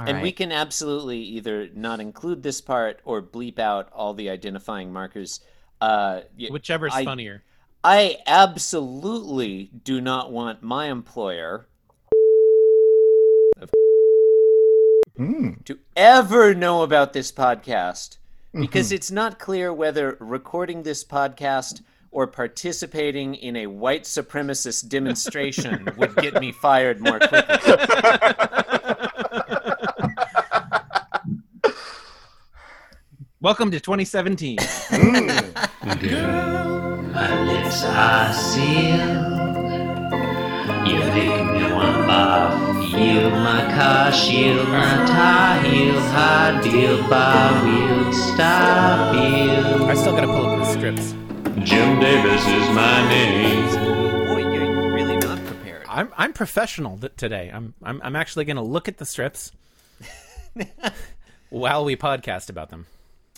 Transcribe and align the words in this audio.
All 0.00 0.08
and 0.08 0.22
we 0.22 0.32
can 0.32 0.50
absolutely 0.52 1.18
either 1.18 1.68
not 1.74 2.00
include 2.00 2.42
this 2.42 2.60
part 2.60 3.00
or 3.04 3.20
bleep 3.22 3.58
out 3.58 3.88
all 3.92 4.14
the 4.14 4.30
identifying 4.30 4.92
markers. 4.92 5.40
Uh, 5.80 6.20
y- 6.38 6.48
Whichever's 6.50 6.92
I- 6.94 7.04
funnier. 7.04 7.42
I 7.82 8.18
absolutely 8.26 9.70
do 9.84 10.00
not 10.00 10.30
want 10.32 10.62
my 10.62 10.86
employer 10.86 11.66
Mm. 15.18 15.62
to 15.66 15.78
ever 15.96 16.54
know 16.54 16.82
about 16.82 17.12
this 17.12 17.30
podcast 17.30 18.16
because 18.58 18.90
it's 18.90 19.10
not 19.10 19.38
clear 19.38 19.70
whether 19.72 20.16
recording 20.18 20.82
this 20.82 21.04
podcast 21.04 21.82
or 22.10 22.26
participating 22.26 23.34
in 23.34 23.54
a 23.56 23.66
white 23.66 24.04
supremacist 24.04 24.88
demonstration 24.88 25.86
would 25.98 26.16
get 26.16 26.34
me 26.40 26.52
fired 26.52 27.00
more 27.00 27.18
quickly. 27.18 27.56
Welcome 33.42 33.70
to 33.70 33.80
2017. 33.80 34.58
Mm. 34.58 35.26
My 37.10 37.42
lips 37.44 37.84
are 37.84 38.32
sealed. 38.34 39.00
You 40.86 40.98
make 40.98 41.46
me 41.50 41.72
want 41.72 42.04
barf. 42.04 42.92
Yield 42.92 43.32
my 43.32 43.62
car, 43.74 44.12
shield 44.12 44.68
my 44.68 45.06
tie, 45.06 45.62
heel, 45.66 45.98
high 45.98 46.60
deal, 46.62 47.08
bar 47.08 47.64
wheel, 47.64 48.12
stop 48.12 49.14
you. 49.14 49.86
I 49.86 49.94
still 49.94 50.12
gotta 50.12 50.26
pull 50.26 50.44
up 50.44 50.58
the 50.58 50.66
strips. 50.74 51.12
Jim 51.66 51.98
Davis 51.98 52.46
is 52.46 52.68
my 52.74 53.08
name. 53.08 53.64
Boy, 54.26 54.52
you're 54.52 54.92
really 54.92 55.16
not 55.16 55.42
prepared. 55.46 55.86
I'm 55.88 56.12
I'm 56.18 56.34
professional 56.34 56.98
th- 56.98 57.14
today. 57.16 57.50
I'm 57.50 57.72
I'm 57.82 58.02
I'm 58.04 58.16
actually 58.16 58.44
gonna 58.44 58.62
look 58.62 58.86
at 58.86 58.98
the 58.98 59.06
strips 59.06 59.50
while 61.48 61.86
we 61.86 61.96
podcast 61.96 62.50
about 62.50 62.68
them. 62.68 62.84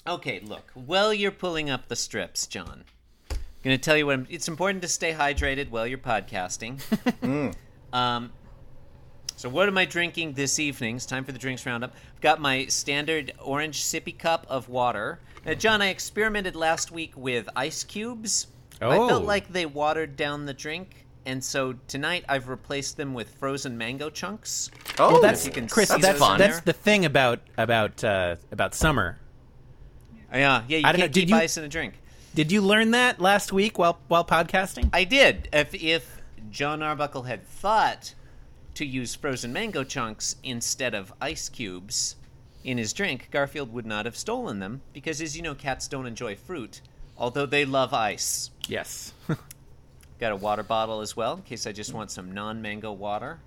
Okay, 0.06 0.41
look. 0.41 0.71
While 0.74 1.15
you're 1.15 1.30
pulling 1.30 1.71
up 1.71 1.88
the 1.88 1.96
strips, 1.96 2.46
John, 2.46 2.85
I'm 3.30 3.37
going 3.63 3.76
to 3.76 3.82
tell 3.82 3.96
you 3.96 4.07
what. 4.07 4.15
I'm, 4.15 4.26
it's 4.29 4.49
important 4.49 4.82
to 4.82 4.88
stay 4.88 5.13
hydrated 5.13 5.71
while 5.71 5.87
you're 5.87 5.99
podcasting. 5.99 6.80
um, 7.93 8.32
so, 9.37 9.49
what 9.49 9.68
am 9.68 9.79
I 9.79 9.85
drinking 9.85 10.32
this 10.32 10.59
evening? 10.59 10.96
It's 10.96 11.07
time 11.07 11.24
for 11.24 11.30
the 11.32 11.38
drinks 11.38 11.65
roundup. 11.65 11.95
I've 12.15 12.21
got 12.21 12.41
my 12.41 12.66
standard 12.66 13.32
orange 13.38 13.82
sippy 13.82 14.16
cup 14.18 14.45
of 14.49 14.68
water. 14.68 15.21
Now, 15.46 15.54
John, 15.54 15.80
I 15.80 15.88
experimented 15.88 16.57
last 16.57 16.91
week 16.91 17.13
with 17.16 17.48
ice 17.54 17.85
cubes. 17.85 18.48
Oh. 18.80 18.91
I 18.91 18.96
Oh. 18.98 19.09
felt 19.09 19.24
like 19.24 19.52
they 19.52 19.66
watered 19.66 20.16
down 20.16 20.46
the 20.46 20.54
drink, 20.54 21.07
and 21.26 21.43
so 21.43 21.74
tonight 21.87 22.24
I've 22.29 22.48
replaced 22.48 22.96
them 22.96 23.15
with 23.15 23.30
frozen 23.37 23.79
mango 23.79 24.10
chunks. 24.10 24.71
Oh, 24.98 25.13
Well, 25.13 25.23
that's 25.23 25.46
you 25.46 25.52
can 25.52 25.69
Chris. 25.69 25.88
That's 25.91 26.02
those 26.19 26.38
that's 26.38 26.60
the 26.63 26.73
thing 26.73 27.04
about 27.04 27.38
about 27.57 28.02
uh, 28.02 28.35
about 28.51 28.74
summer. 28.74 29.19
Yeah, 30.33 30.63
yeah. 30.69 30.79
You 30.79 30.87
I 30.87 30.93
don't 30.93 31.01
can't 31.01 31.11
know, 31.11 31.21
did 31.21 31.30
you- 31.30 31.37
ice 31.37 31.57
in 31.57 31.65
a 31.65 31.69
drink. 31.69 31.95
Did 32.35 32.51
you 32.51 32.63
learn 32.63 32.93
that 32.93 33.21
last 33.21 33.52
week 33.52 33.79
while 33.79 33.99
while 34.09 34.25
podcasting? 34.25 34.88
I 34.93 35.05
did. 35.05 35.49
If 35.52 35.75
if 35.75 36.23
John 36.51 36.83
Arbuckle 36.83 37.25
had 37.25 37.47
thought 37.47 38.15
to 38.75 38.87
use 38.87 39.15
frozen 39.15 39.53
mango 39.53 39.85
chunks 39.85 40.37
instead 40.43 40.95
of 40.95 41.13
ice 41.21 41.51
cubes 41.51 42.16
in 42.65 42.79
his 42.79 42.95
drink, 42.95 43.29
Garfield 43.30 43.71
would 43.75 43.85
not 43.85 44.07
have 44.07 44.16
stolen 44.16 44.60
them 44.60 44.80
because, 44.95 45.21
as 45.21 45.37
you 45.37 45.43
know, 45.43 45.55
cats 45.55 45.87
don't 45.88 46.07
enjoy 46.07 46.35
fruit, 46.35 46.80
although 47.19 47.45
they 47.45 47.65
love 47.66 47.93
ice. 47.93 48.51
yes. 48.66 49.13
Got 50.19 50.33
a 50.33 50.37
water 50.37 50.63
bottle 50.63 51.01
as 51.01 51.16
well 51.16 51.35
in 51.35 51.43
case 51.43 51.66
I 51.66 51.73
just 51.73 51.93
want 51.93 52.10
some 52.13 52.33
non-mango 52.33 52.93
water. 52.93 53.41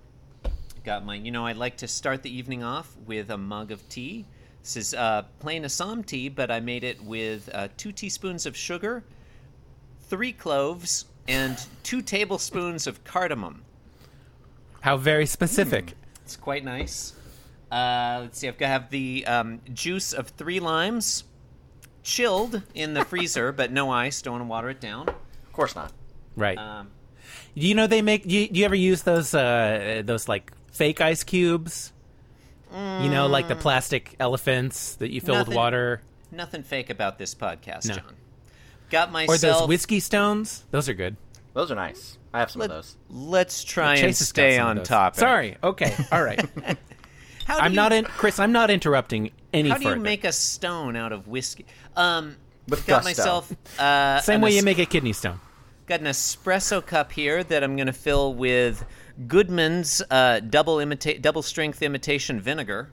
Got 0.84 1.04
my, 1.06 1.14
you 1.16 1.30
know, 1.32 1.44
I 1.46 1.52
like 1.52 1.78
to 1.78 1.88
start 1.88 2.22
the 2.22 2.30
evening 2.36 2.62
off 2.62 2.94
with 3.06 3.30
a 3.30 3.38
mug 3.38 3.70
of 3.72 3.88
tea. 3.88 4.26
This 4.66 4.76
is 4.76 4.94
uh, 4.94 5.22
plain 5.38 5.64
Assam 5.64 6.02
tea, 6.02 6.28
but 6.28 6.50
I 6.50 6.58
made 6.58 6.82
it 6.82 7.00
with 7.00 7.48
uh, 7.54 7.68
two 7.76 7.92
teaspoons 7.92 8.46
of 8.46 8.56
sugar, 8.56 9.04
three 10.08 10.32
cloves, 10.32 11.04
and 11.28 11.56
two 11.84 12.02
tablespoons 12.02 12.88
of 12.88 13.04
cardamom. 13.04 13.62
How 14.80 14.96
very 14.96 15.24
specific. 15.24 15.94
It's 16.24 16.34
quite 16.34 16.64
nice. 16.64 17.14
Uh, 17.70 18.22
let's 18.22 18.40
see. 18.40 18.48
I've 18.48 18.58
got 18.58 18.66
have 18.66 18.90
the 18.90 19.24
um, 19.28 19.60
juice 19.72 20.12
of 20.12 20.30
three 20.30 20.58
limes, 20.58 21.22
chilled 22.02 22.60
in 22.74 22.92
the 22.92 23.04
freezer, 23.04 23.52
but 23.52 23.70
no 23.70 23.92
ice. 23.92 24.20
Don't 24.20 24.32
want 24.32 24.42
to 24.42 24.48
water 24.48 24.70
it 24.70 24.80
down. 24.80 25.08
Of 25.08 25.52
course 25.52 25.76
not. 25.76 25.92
Right. 26.34 26.58
Um, 26.58 26.90
Do 27.54 27.68
you 27.68 27.76
know 27.76 27.86
they 27.86 28.02
make? 28.02 28.24
Do 28.24 28.34
you, 28.34 28.48
do 28.48 28.58
you 28.58 28.64
ever 28.64 28.74
use 28.74 29.02
those 29.02 29.32
uh, 29.32 30.02
those 30.04 30.26
like 30.26 30.50
fake 30.72 31.00
ice 31.00 31.22
cubes? 31.22 31.92
You 32.72 33.08
know, 33.10 33.26
like 33.26 33.48
the 33.48 33.56
plastic 33.56 34.16
elephants 34.20 34.96
that 34.96 35.10
you 35.10 35.20
fill 35.20 35.38
with 35.38 35.48
water, 35.48 36.02
nothing 36.32 36.62
fake 36.62 36.90
about 36.90 37.18
this 37.18 37.34
podcast, 37.34 37.88
No. 37.88 37.94
John. 37.94 38.14
Got 38.90 39.12
myself. 39.12 39.34
or 39.34 39.38
those 39.60 39.68
whiskey 39.68 40.00
stones. 40.00 40.64
Those 40.70 40.88
are 40.88 40.94
good. 40.94 41.16
Those 41.54 41.70
are 41.70 41.74
nice. 41.74 42.18
I 42.34 42.40
have 42.40 42.50
some 42.50 42.60
Let, 42.60 42.70
of 42.70 42.76
those. 42.76 42.96
Let's 43.08 43.64
try 43.64 43.92
and 43.92 44.00
Chase 44.00 44.18
has 44.18 44.32
got 44.32 44.42
stay 44.42 44.58
on 44.58 44.76
those. 44.76 44.88
topic. 44.88 45.18
Sorry. 45.20 45.56
Okay. 45.62 45.94
All 46.12 46.22
right. 46.22 46.38
How 47.46 47.56
do 47.58 47.60
I'm 47.62 47.72
you, 47.72 47.76
not 47.76 47.92
in, 47.92 48.04
Chris. 48.04 48.38
I'm 48.38 48.52
not 48.52 48.70
interrupting 48.70 49.30
any 49.54 49.70
How 49.70 49.78
do 49.78 49.84
further. 49.84 49.96
you 49.96 50.02
make 50.02 50.24
a 50.24 50.32
stone 50.32 50.96
out 50.96 51.12
of 51.12 51.28
whiskey? 51.28 51.64
Um, 51.96 52.36
With 52.68 52.86
got 52.86 53.02
gusto. 53.04 53.08
myself 53.08 53.52
uh, 53.80 54.20
Same 54.20 54.36
an 54.36 54.40
way 54.42 54.54
you 54.56 54.62
make 54.62 54.78
a 54.78 54.86
kidney 54.86 55.12
stone. 55.12 55.40
Got 55.86 56.00
an 56.00 56.06
espresso 56.06 56.84
cup 56.84 57.12
here 57.12 57.42
that 57.44 57.62
I'm 57.64 57.76
going 57.76 57.86
to 57.86 57.92
fill 57.92 58.34
with 58.34 58.84
Goodman's 59.26 60.02
uh, 60.10 60.40
double 60.40 60.76
imita- 60.76 61.20
double 61.22 61.42
strength 61.42 61.82
imitation 61.82 62.40
vinegar. 62.40 62.90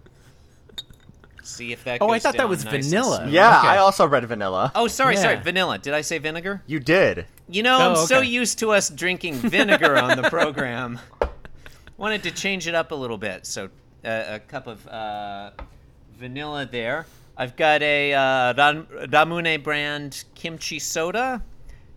See 1.44 1.74
if 1.74 1.84
that. 1.84 2.02
Oh, 2.02 2.08
I 2.10 2.16
goes 2.16 2.24
thought 2.24 2.38
that 2.38 2.48
was 2.48 2.64
nice 2.64 2.86
vanilla. 2.88 3.28
Yeah, 3.30 3.60
Okay. 3.60 3.68
I 3.68 3.78
also 3.78 4.08
read 4.08 4.24
vanilla. 4.26 4.72
Oh, 4.76 4.88
sorry, 4.88 5.18
sorry, 5.18 5.36
vanilla. 5.38 5.78
Did 5.78 5.94
I 5.94 6.00
say 6.02 6.18
vinegar? 6.18 6.62
You 6.68 6.80
did. 6.80 7.26
You 7.50 7.64
know, 7.64 7.78
I'm 7.78 7.92
Oh, 7.98 8.06
so 8.06 8.22
used 8.22 8.60
to 8.60 8.72
us 8.72 8.90
drinking 8.90 9.36
vinegar 9.36 9.98
on 9.98 10.16
the 10.22 10.30
program. 10.30 11.00
Wanted 11.98 12.24
to 12.24 12.32
change 12.32 12.68
it 12.68 12.76
up 12.76 12.92
a 12.92 12.96
little 12.96 13.18
bit, 13.18 13.46
so 13.46 13.66
uh, 14.06 14.24
a 14.30 14.40
cup 14.40 14.68
of 14.68 14.88
uh, 14.88 15.52
vanilla 16.18 16.66
there. 16.72 17.06
I've 17.36 17.56
got 17.58 17.82
a 17.82 18.14
uh, 18.14 18.54
Ram- 18.54 18.88
Ramune 19.08 19.62
brand 19.62 20.24
kimchi 20.36 20.80
soda. 20.80 21.42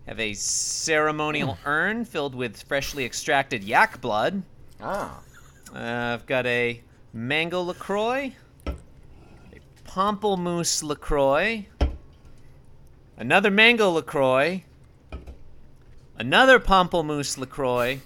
Have 0.07 0.19
a 0.19 0.33
ceremonial 0.33 1.55
Hmm. 1.55 1.67
urn 1.69 2.05
filled 2.05 2.33
with 2.33 2.63
freshly 2.63 3.03
extracted 3.05 3.63
yak 3.63 3.99
blood. 4.01 4.41
Ah. 4.81 5.19
Uh, 5.75 5.77
I've 6.13 6.25
got 6.25 6.45
a 6.45 6.81
mango 7.13 7.61
LaCroix, 7.61 8.33
a 8.65 9.59
pamplemousse 9.85 10.81
LaCroix, 10.81 11.65
another 13.17 13.51
mango 13.51 13.89
LaCroix, 13.91 14.63
another 16.17 16.59
pamplemousse 16.59 17.37
LaCroix, 17.37 17.99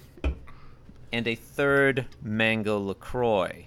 and 1.14 1.28
a 1.28 1.36
third 1.36 2.08
mango 2.22 2.80
LaCroix. 2.80 3.66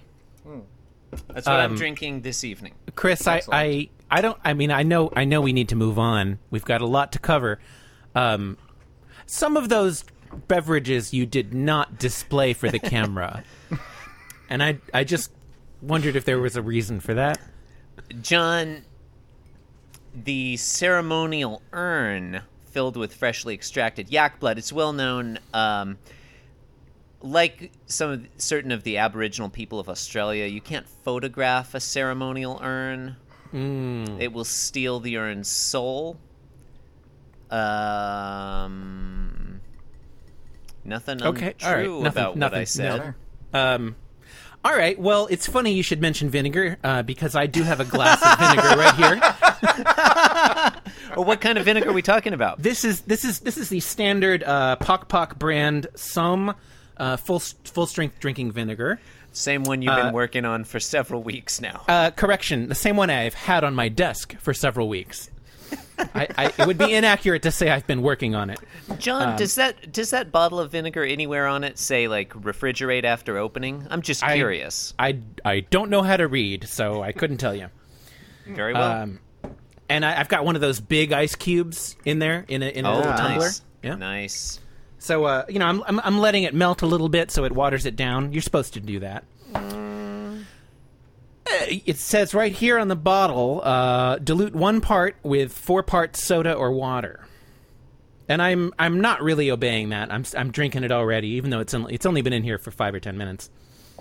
That's 1.29 1.47
what 1.47 1.59
I'm 1.61 1.71
Um, 1.71 1.77
drinking 1.77 2.21
this 2.23 2.43
evening. 2.43 2.73
Chris, 2.95 3.25
I, 3.27 3.41
I, 3.49 3.89
I 4.11 4.19
don't. 4.19 4.37
I 4.43 4.53
mean, 4.53 4.69
I 4.71 4.83
know, 4.83 5.09
I 5.15 5.23
know, 5.23 5.39
we 5.39 5.53
need 5.53 5.69
to 5.69 5.75
move 5.75 5.97
on. 5.97 6.39
We've 6.51 6.65
got 6.65 6.81
a 6.81 6.85
lot 6.85 7.13
to 7.13 7.19
cover. 7.19 7.59
Um, 8.15 8.57
some 9.25 9.57
of 9.57 9.69
those 9.69 10.05
beverages 10.47 11.13
you 11.13 11.25
did 11.25 11.53
not 11.53 11.99
display 11.99 12.53
for 12.53 12.69
the 12.69 12.79
camera, 12.79 13.43
and 14.49 14.63
I, 14.63 14.79
I 14.93 15.03
just 15.03 15.31
wondered 15.81 16.15
if 16.15 16.25
there 16.25 16.39
was 16.39 16.55
a 16.55 16.61
reason 16.61 16.99
for 16.99 17.13
that. 17.13 17.39
John, 18.21 18.83
the 20.13 20.57
ceremonial 20.57 21.61
urn 21.73 22.41
filled 22.71 22.97
with 22.97 23.13
freshly 23.13 23.53
extracted 23.53 24.09
yak 24.09 24.39
blood. 24.39 24.57
It's 24.57 24.73
well 24.73 24.93
known, 24.93 25.39
um, 25.53 25.97
like 27.21 27.71
some 27.85 28.09
of, 28.11 28.27
certain 28.37 28.71
of 28.71 28.83
the 28.83 28.97
Aboriginal 28.97 29.49
people 29.49 29.79
of 29.79 29.87
Australia, 29.89 30.45
you 30.45 30.61
can't 30.61 30.87
photograph 30.87 31.73
a 31.73 31.79
ceremonial 31.79 32.59
urn. 32.61 33.15
It 34.19 34.33
will 34.33 34.43
steal 34.43 34.99
the 34.99 35.17
urn's 35.17 35.47
soul. 35.47 36.17
Um, 38.65 39.61
nothing 40.83 41.21
Okay, 41.23 41.53
all 41.63 41.73
right, 41.75 41.87
nothing- 41.87 42.05
about 42.07 42.29
what 42.31 42.37
nothing- 42.37 42.59
I 42.59 42.63
said. 42.65 43.13
no. 43.53 43.59
Um, 43.59 43.95
all 44.63 44.75
right. 44.75 44.97
Well, 44.99 45.27
it's 45.29 45.45
funny 45.47 45.73
you 45.73 45.83
should 45.83 46.01
mention 46.01 46.29
vinegar 46.29 46.77
uh, 46.83 47.03
because 47.03 47.35
I 47.35 47.45
do 47.45 47.61
have 47.63 47.79
a 47.79 47.85
glass 47.85 48.19
of 48.25 48.39
vinegar 48.39 48.75
right 48.77 48.95
here. 48.95 49.21
Or 51.15 51.23
what 51.23 51.39
kind 51.39 51.57
of 51.57 51.63
vinegar 51.63 51.91
are 51.91 51.93
we 51.93 52.01
talking 52.01 52.33
about? 52.33 52.61
This 52.61 52.83
is 52.83 53.01
this 53.01 53.23
is 53.23 53.39
this 53.39 53.57
is 53.57 53.69
the 53.69 53.79
standard 53.79 54.43
uh, 54.43 54.75
Pock 54.75 55.07
Pok 55.07 55.39
brand 55.39 55.87
some 55.95 56.55
uh, 56.97 57.15
full 57.15 57.39
full 57.39 57.85
strength 57.85 58.19
drinking 58.19 58.51
vinegar. 58.51 58.99
Same 59.31 59.63
one 59.63 59.81
you've 59.81 59.95
been 59.95 60.07
Uh, 60.07 60.11
working 60.11 60.43
on 60.43 60.65
for 60.65 60.77
several 60.81 61.23
weeks 61.23 61.61
now. 61.61 61.85
Uh, 61.87 62.11
correction, 62.11 62.67
the 62.67 62.75
same 62.75 62.97
one 62.97 63.09
I've 63.09 63.33
had 63.33 63.63
on 63.63 63.73
my 63.75 63.87
desk 63.87 64.35
for 64.39 64.53
several 64.53 64.89
weeks. 64.89 65.29
I, 65.97 66.27
I, 66.37 66.45
it 66.57 66.67
would 66.67 66.77
be 66.77 66.93
inaccurate 66.93 67.43
to 67.43 67.51
say 67.51 67.69
I've 67.69 67.87
been 67.87 68.01
working 68.01 68.35
on 68.35 68.49
it. 68.49 68.59
John, 68.97 69.29
Um, 69.29 69.35
does 69.37 69.55
that 69.55 69.91
does 69.91 70.09
that 70.11 70.31
bottle 70.31 70.59
of 70.59 70.71
vinegar 70.71 71.03
anywhere 71.03 71.47
on 71.47 71.63
it 71.63 71.77
say 71.77 72.07
like 72.07 72.29
refrigerate 72.33 73.03
after 73.03 73.37
opening? 73.37 73.87
I'm 73.89 74.01
just 74.01 74.23
curious. 74.23 74.93
I, 74.99 75.19
I 75.43 75.61
don't 75.61 75.89
know 75.89 76.01
how 76.01 76.17
to 76.17 76.27
read, 76.27 76.67
so 76.67 77.01
I 77.01 77.11
couldn't 77.11 77.37
tell 77.37 77.55
you. 77.55 77.67
Very 78.45 78.73
well. 78.73 79.03
Um, 79.03 79.19
and 79.89 80.05
I, 80.05 80.19
I've 80.19 80.29
got 80.29 80.45
one 80.45 80.55
of 80.55 80.61
those 80.61 80.79
big 80.79 81.13
ice 81.13 81.35
cubes 81.35 81.95
in 82.05 82.19
there 82.19 82.45
in 82.47 82.61
a, 82.61 82.67
in 82.67 82.85
a 82.85 82.91
oh, 82.91 82.97
little 82.97 83.11
nice. 83.11 83.19
tumbler. 83.19 83.49
Yeah. 83.83 83.95
Nice. 83.95 84.59
So 84.99 85.25
uh, 85.25 85.45
you 85.47 85.59
know, 85.59 85.67
I'm, 85.67 85.83
I'm 85.87 85.99
I'm 86.01 86.19
letting 86.19 86.43
it 86.43 86.53
melt 86.53 86.81
a 86.81 86.87
little 86.87 87.09
bit 87.09 87.31
so 87.31 87.45
it 87.45 87.51
waters 87.51 87.85
it 87.85 87.95
down. 87.95 88.33
You're 88.33 88.41
supposed 88.41 88.73
to 88.73 88.79
do 88.79 88.99
that. 88.99 89.23
Uh, 89.53 89.84
It 91.47 91.97
says 91.97 92.33
right 92.33 92.51
here 92.51 92.79
on 92.79 92.87
the 92.87 92.95
bottle, 92.95 93.61
uh, 93.63 94.17
dilute 94.17 94.55
one 94.55 94.81
part 94.81 95.15
with 95.23 95.53
four 95.53 95.83
parts 95.83 96.23
soda 96.23 96.53
or 96.53 96.71
water. 96.71 97.25
And 98.27 98.41
I'm 98.41 98.73
I'm 98.79 99.01
not 99.01 99.21
really 99.21 99.51
obeying 99.51 99.89
that. 99.89 100.11
I'm 100.11 100.25
I'm 100.35 100.51
drinking 100.51 100.83
it 100.83 100.91
already, 100.91 101.29
even 101.29 101.51
though 101.51 101.59
it's 101.59 101.73
only, 101.73 101.93
it's 101.93 102.05
only 102.07 102.23
been 102.23 102.33
in 102.33 102.43
here 102.43 102.57
for 102.57 102.71
five 102.71 102.95
or 102.95 102.99
ten 102.99 103.17
minutes. 103.17 103.51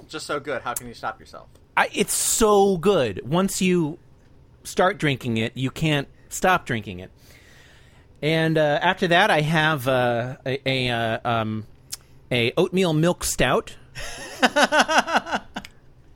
Just 0.08 0.26
so 0.26 0.40
good. 0.40 0.62
How 0.62 0.72
can 0.72 0.88
you 0.88 0.94
stop 0.94 1.20
yourself? 1.20 1.48
I, 1.76 1.90
it's 1.92 2.14
so 2.14 2.78
good. 2.78 3.20
Once 3.28 3.60
you 3.60 3.98
start 4.62 4.98
drinking 4.98 5.36
it, 5.36 5.54
you 5.54 5.70
can't 5.70 6.08
stop 6.30 6.64
drinking 6.64 7.00
it. 7.00 7.10
And 8.22 8.56
uh, 8.56 8.78
after 8.80 9.08
that, 9.08 9.30
I 9.30 9.42
have 9.42 9.86
uh, 9.86 10.36
a 10.46 10.60
a, 10.66 10.88
uh, 10.90 11.18
um, 11.30 11.66
a 12.30 12.52
oatmeal 12.56 12.94
milk 12.94 13.24
stout, 13.24 13.76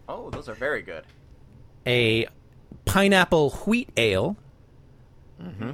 Oh, 0.09 0.31
those 0.31 0.49
are 0.49 0.55
very 0.55 0.83
good. 0.83 1.05
A 1.89 2.27
pineapple 2.85 3.51
wheat 3.67 3.91
ale, 3.97 4.37
Mm-hmm. 5.43 5.71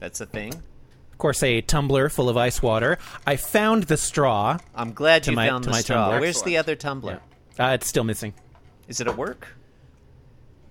That's 0.00 0.20
a 0.20 0.26
thing. 0.26 0.52
of 0.52 1.18
course, 1.18 1.42
a 1.44 1.60
tumbler 1.60 2.08
full 2.08 2.28
of 2.28 2.36
ice 2.36 2.60
water. 2.60 2.98
I 3.26 3.36
found 3.36 3.84
the 3.84 3.96
straw. 3.96 4.58
I'm 4.74 4.92
glad 4.92 5.26
you 5.26 5.32
my- 5.34 5.48
found 5.48 5.64
the 5.64 5.70
my 5.70 5.80
straw. 5.80 5.96
tumbler. 6.06 6.20
Where's 6.20 6.42
the 6.42 6.56
other 6.58 6.74
tumbler? 6.76 7.20
Uh, 7.58 7.68
it's 7.68 7.86
still 7.86 8.02
missing. 8.04 8.34
Is 8.88 9.00
it 9.00 9.06
at 9.06 9.16
work? 9.16 9.46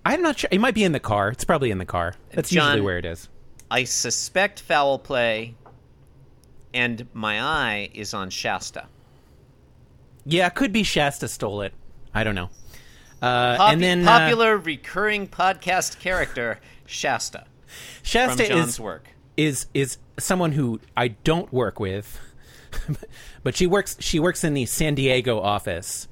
I'm 0.04 0.20
not 0.20 0.38
sure. 0.38 0.48
It 0.52 0.60
might 0.60 0.74
be 0.74 0.84
in 0.84 0.92
the 0.92 1.00
car. 1.00 1.30
It's 1.30 1.44
probably 1.44 1.70
in 1.70 1.78
the 1.78 1.86
car. 1.86 2.14
That's 2.32 2.50
John- 2.50 2.66
usually 2.72 2.82
where 2.82 2.98
it 2.98 3.06
is. 3.06 3.28
I 3.70 3.84
suspect 3.84 4.60
foul 4.60 4.98
play, 4.98 5.54
and 6.74 7.08
my 7.14 7.40
eye 7.40 7.88
is 7.94 8.12
on 8.12 8.28
Shasta. 8.28 8.84
Yeah, 10.26 10.46
it 10.46 10.54
could 10.54 10.72
be 10.72 10.82
Shasta 10.82 11.26
stole 11.26 11.62
it. 11.62 11.72
I 12.12 12.22
don't 12.22 12.34
know. 12.34 12.50
Uh, 13.24 13.56
Popu- 13.58 13.72
and 13.72 13.82
then 13.82 14.06
uh, 14.08 14.18
popular 14.18 14.56
recurring 14.58 15.26
podcast 15.28 15.98
character 16.00 16.58
Shasta 16.86 17.44
Shasta 18.02 18.46
John's 18.46 18.68
is 18.70 18.80
work. 18.80 19.08
is 19.36 19.66
is 19.74 19.98
someone 20.18 20.52
who 20.52 20.80
I 20.96 21.08
don't 21.08 21.52
work 21.52 21.80
with, 21.80 22.20
but 23.42 23.56
she 23.56 23.66
works 23.66 23.96
she 24.00 24.18
works 24.20 24.44
in 24.44 24.54
the 24.54 24.66
San 24.66 24.94
Diego 24.94 25.40
office 25.40 26.08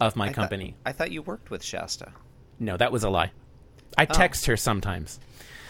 of 0.00 0.16
my 0.16 0.32
company. 0.32 0.74
I 0.84 0.92
thought 0.92 1.10
you 1.10 1.22
worked 1.22 1.50
with 1.50 1.62
Shasta. 1.62 2.12
no, 2.58 2.76
that 2.76 2.92
was 2.92 3.04
a 3.04 3.10
lie. 3.10 3.32
I 3.98 4.04
text 4.04 4.46
her 4.46 4.56
sometimes. 4.56 5.20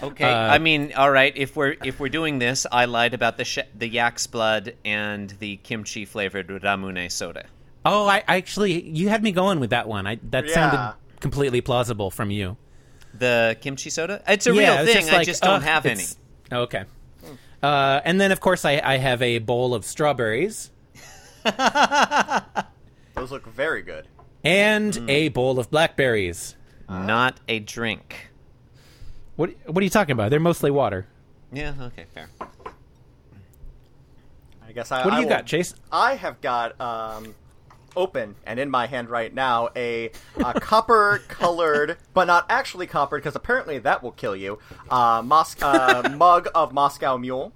Okay, 0.03 0.25
Uh, 0.31 0.37
I 0.53 0.59
mean, 0.59 0.93
all 0.95 1.11
right. 1.11 1.33
If 1.37 1.57
we're 1.57 1.77
if 1.83 1.99
we're 2.01 2.11
doing 2.11 2.39
this, 2.39 2.67
I 2.71 2.85
lied 2.85 3.15
about 3.15 3.39
the 3.39 3.45
sh- 3.45 3.71
the 3.75 3.89
yak's 3.89 4.27
blood 4.27 4.75
and 4.85 5.31
the 5.39 5.57
kimchi 5.59 6.05
flavored 6.05 6.49
ramune 6.49 7.11
soda. 7.11 7.47
Oh, 7.89 8.07
I, 8.07 8.23
I 8.29 8.37
actually 8.37 8.83
you 8.89 9.09
had 9.09 9.23
me 9.23 9.33
going 9.33 9.61
with 9.61 9.71
that 9.71 9.87
one. 9.89 10.07
I 10.07 10.19
that 10.31 10.47
Yeah. 10.49 10.55
sounded 10.55 10.95
completely 11.21 11.61
plausible 11.61 12.11
from 12.11 12.31
you. 12.31 12.57
The 13.15 13.57
kimchi 13.61 13.89
soda? 13.91 14.23
It's 14.29 14.47
a 14.47 14.55
yeah, 14.55 14.61
real 14.77 14.83
it's 14.85 14.93
thing. 14.93 15.01
just 15.03 15.13
like, 15.13 15.21
I 15.21 15.25
just 15.25 15.43
don't 15.43 15.55
ugh, 15.55 15.63
have 15.63 15.87
any. 15.87 15.95
it's- 16.03 16.17
Okay. 16.53 16.85
Uh, 17.63 18.01
and 18.05 18.21
then, 18.21 18.31
of 18.33 18.41
course, 18.41 18.65
I, 18.65 18.81
I 18.85 18.99
have 18.99 19.23
a 19.23 19.39
bowl 19.39 19.75
of 19.75 19.85
strawberries 19.85 20.71
Those 23.15 23.31
look 23.31 23.47
very 23.47 23.83
good. 23.83 24.07
and 24.45 24.93
Mm. 24.93 25.11
a 25.11 25.29
bowl 25.29 25.59
of 25.59 25.71
blackberries. 25.71 26.55
Not 26.89 27.41
a 27.49 27.59
drink. 27.61 28.31
What 29.37 29.51
What 29.67 29.81
are 29.81 29.85
you 29.85 29.91
talking 29.91 30.13
about? 30.13 30.31
They're 30.31 30.39
mostly 30.41 30.71
water. 30.71 31.07
Yeah. 31.53 31.73
Okay. 31.81 32.05
Fair. 32.15 32.29
I 34.69 34.73
guess 34.73 34.93
I. 34.93 35.05
What 35.05 35.11
do 35.11 35.17
I 35.17 35.21
you 35.21 35.27
will- 35.27 35.31
got, 35.37 35.47
Chase? 35.47 35.75
I 35.91 36.15
have 36.15 36.41
got 36.41 36.79
um, 36.81 37.35
open 37.97 38.37
and 38.45 38.61
in 38.61 38.71
my 38.71 38.87
hand 38.87 39.09
right 39.09 39.33
now 39.33 39.71
a, 39.75 40.11
a 40.45 40.61
copper 40.61 41.23
colored, 41.29 41.97
but 42.15 42.27
not 42.27 42.47
actually 42.51 42.87
coppered 42.87 43.23
because 43.23 43.35
apparently 43.37 43.79
that 43.81 44.03
will 44.03 44.13
kill 44.13 44.37
you. 44.37 44.59
Uh, 44.91 45.23
Mos- 45.25 45.61
uh, 45.63 46.13
mug 46.17 46.49
of 46.55 46.73
Moscow 46.73 47.17
Mule, 47.17 47.53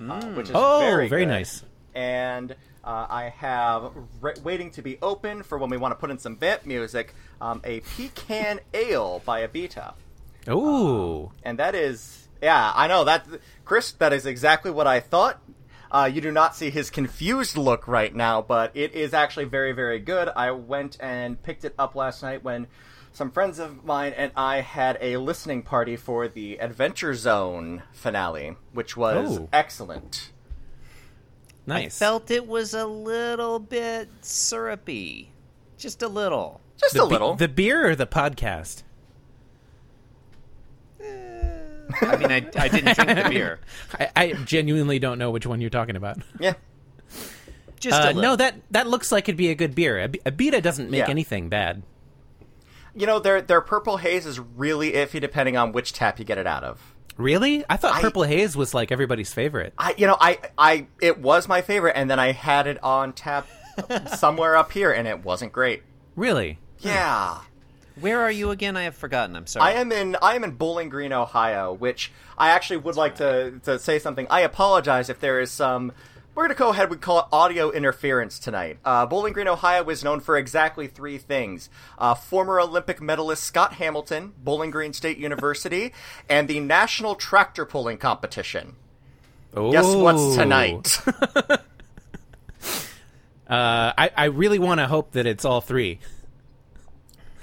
uh, 0.00 0.24
which 0.28 0.48
is 0.48 0.52
Oh, 0.54 0.80
very 0.80 1.08
very 1.08 1.22
good. 1.22 1.28
nice. 1.30 1.64
And 1.94 2.52
uh, 2.84 3.06
I 3.10 3.34
have 3.36 3.92
re- 4.20 4.34
waiting 4.42 4.70
to 4.72 4.82
be 4.82 4.98
open 5.02 5.42
for 5.42 5.58
when 5.58 5.68
we 5.70 5.76
want 5.76 5.92
to 5.92 5.96
put 5.96 6.10
in 6.10 6.18
some 6.18 6.36
vamp 6.36 6.64
music. 6.64 7.14
Um, 7.40 7.60
a 7.64 7.80
pecan 7.80 8.60
ale 8.72 9.20
by 9.24 9.46
Abita. 9.46 9.94
Ooh. 10.48 11.32
and 11.42 11.58
that 11.58 11.74
is 11.74 12.28
yeah 12.42 12.72
i 12.74 12.86
know 12.88 13.04
that 13.04 13.26
chris 13.66 13.92
that 13.92 14.10
is 14.14 14.24
exactly 14.24 14.70
what 14.70 14.86
i 14.86 14.98
thought 14.98 15.38
uh, 15.92 16.08
you 16.12 16.20
do 16.20 16.30
not 16.32 16.54
see 16.54 16.70
his 16.70 16.90
confused 16.90 17.56
look 17.56 17.86
right 17.88 18.14
now 18.14 18.40
but 18.42 18.70
it 18.74 18.92
is 18.94 19.12
actually 19.14 19.44
very 19.44 19.72
very 19.72 19.98
good 19.98 20.28
i 20.36 20.50
went 20.50 20.96
and 21.00 21.42
picked 21.42 21.64
it 21.64 21.74
up 21.78 21.94
last 21.94 22.22
night 22.22 22.42
when 22.44 22.66
some 23.12 23.30
friends 23.30 23.58
of 23.58 23.84
mine 23.84 24.12
and 24.16 24.30
i 24.36 24.60
had 24.60 24.96
a 25.00 25.16
listening 25.16 25.62
party 25.62 25.96
for 25.96 26.28
the 26.28 26.58
adventure 26.60 27.14
zone 27.14 27.82
finale 27.92 28.56
which 28.72 28.96
was 28.96 29.38
Oh. 29.38 29.48
excellent 29.52 30.30
nice. 31.66 31.98
Felt 31.98 32.30
it 32.30 32.46
was 32.46 32.74
a 32.74 32.86
little 32.86 33.58
bit 33.60 34.08
syrupy, 34.22 35.30
just 35.78 36.02
a 36.02 36.08
little. 36.08 36.60
just 36.76 36.94
the 36.94 37.02
a 37.02 37.06
be- 37.06 37.12
little 37.12 37.34
the 37.34 37.46
beer 37.48 37.88
or 37.90 37.94
the 37.94 38.06
podcast? 38.08 38.82
I 42.02 42.16
mean, 42.16 42.30
I, 42.32 42.46
I 42.56 42.68
didn't 42.68 42.94
drink 42.96 43.22
the 43.22 43.26
beer. 43.30 43.60
I, 43.98 44.10
I 44.16 44.32
genuinely 44.44 44.98
don't 44.98 45.18
know 45.18 45.30
which 45.30 45.46
one 45.46 45.60
you're 45.60 45.70
talking 45.70 45.96
about. 45.96 46.18
yeah 46.38 46.54
Just 47.78 47.98
a 47.98 48.02
Uh, 48.02 48.06
little. 48.08 48.22
no, 48.22 48.36
that 48.36 48.56
that 48.70 48.86
looks 48.86 49.10
like 49.12 49.28
it'd 49.28 49.36
be 49.36 49.50
a 49.50 49.54
good 49.54 49.74
beer. 49.74 49.98
Ab- 49.98 50.16
Abita 50.24 50.60
doesn't 50.62 50.90
make 50.90 51.00
Yeah. 51.00 51.10
anything 51.10 51.48
bad. 51.48 51.82
you 52.94 53.06
know 53.06 53.18
their 53.20 53.40
their 53.40 53.60
purple 53.60 53.98
haze 53.98 54.26
is 54.26 54.38
really 54.40 54.92
iffy 54.92 55.20
depending 55.20 55.56
on 55.56 55.72
which 55.72 55.92
tap 55.92 56.18
you 56.18 56.24
get 56.24 56.38
it 56.38 56.46
out 56.46 56.64
of 56.64 56.94
Really? 57.16 57.64
I 57.68 57.76
thought 57.76 57.96
I- 57.96 58.00
Purple 58.00 58.22
Haze 58.22 58.56
was 58.56 58.72
like 58.72 58.90
everybody's 58.90 59.32
favorite. 59.34 59.74
I, 59.76 59.94
you 59.98 60.06
know, 60.06 60.16
I, 60.18 60.38
I, 60.56 60.86
it 61.02 61.18
was 61.18 61.48
my 61.48 61.60
favorite, 61.60 61.92
and 61.94 62.10
then 62.10 62.18
I 62.18 62.32
had 62.32 62.66
it 62.66 62.82
on 62.82 63.12
tap 63.12 63.46
somewhere 64.16 64.56
up 64.56 64.72
here, 64.72 64.90
and 64.90 65.06
it 65.06 65.22
wasn't 65.22 65.52
great. 65.52 65.82
Really? 66.16 66.58
Yeah, 66.78 67.40
Where 68.00 68.20
are 68.20 68.30
you 68.30 68.50
again? 68.50 68.76
I 68.76 68.82
have 68.82 68.96
forgotten. 68.96 69.36
I'm 69.36 69.46
sorry. 69.46 69.72
I 69.72 69.80
am 69.80 69.92
in, 69.92 70.16
I 70.22 70.34
am 70.36 70.44
in 70.44 70.52
Bowling 70.52 70.88
Green, 70.88 71.12
Ohio, 71.12 71.72
which 71.72 72.12
I 72.38 72.50
actually 72.50 72.78
would 72.78 72.96
like 72.96 73.16
to 73.16 73.60
to 73.64 73.78
say 73.78 73.98
something. 73.98 74.26
I 74.30 74.40
apologize 74.40 75.08
if 75.08 75.20
there 75.20 75.40
is 75.40 75.50
some. 75.50 75.92
We're 76.34 76.44
gonna 76.44 76.54
go 76.54 76.70
ahead. 76.70 76.90
We 76.90 76.96
call 76.96 77.18
it 77.20 77.24
audio 77.32 77.70
interference 77.70 78.38
tonight. 78.38 78.78
Uh, 78.84 79.04
Bowling 79.04 79.32
Green, 79.32 79.48
Ohio, 79.48 79.88
is 79.90 80.04
known 80.04 80.20
for 80.20 80.36
exactly 80.38 80.86
three 80.86 81.18
things: 81.18 81.68
uh, 81.98 82.14
former 82.14 82.60
Olympic 82.60 83.00
medalist 83.02 83.42
Scott 83.44 83.74
Hamilton, 83.74 84.32
Bowling 84.42 84.70
Green 84.70 84.92
State 84.92 85.18
University, 85.18 85.92
and 86.28 86.48
the 86.48 86.60
National 86.60 87.14
Tractor 87.14 87.66
Pulling 87.66 87.98
Competition. 87.98 88.76
Guess 89.54 89.94
what's 89.96 90.36
tonight? 90.36 91.00
Uh, 93.50 93.92
I, 93.98 94.10
I 94.16 94.24
really 94.26 94.60
want 94.60 94.78
to 94.78 94.86
hope 94.86 95.10
that 95.12 95.26
it's 95.26 95.44
all 95.44 95.60
three. 95.60 95.98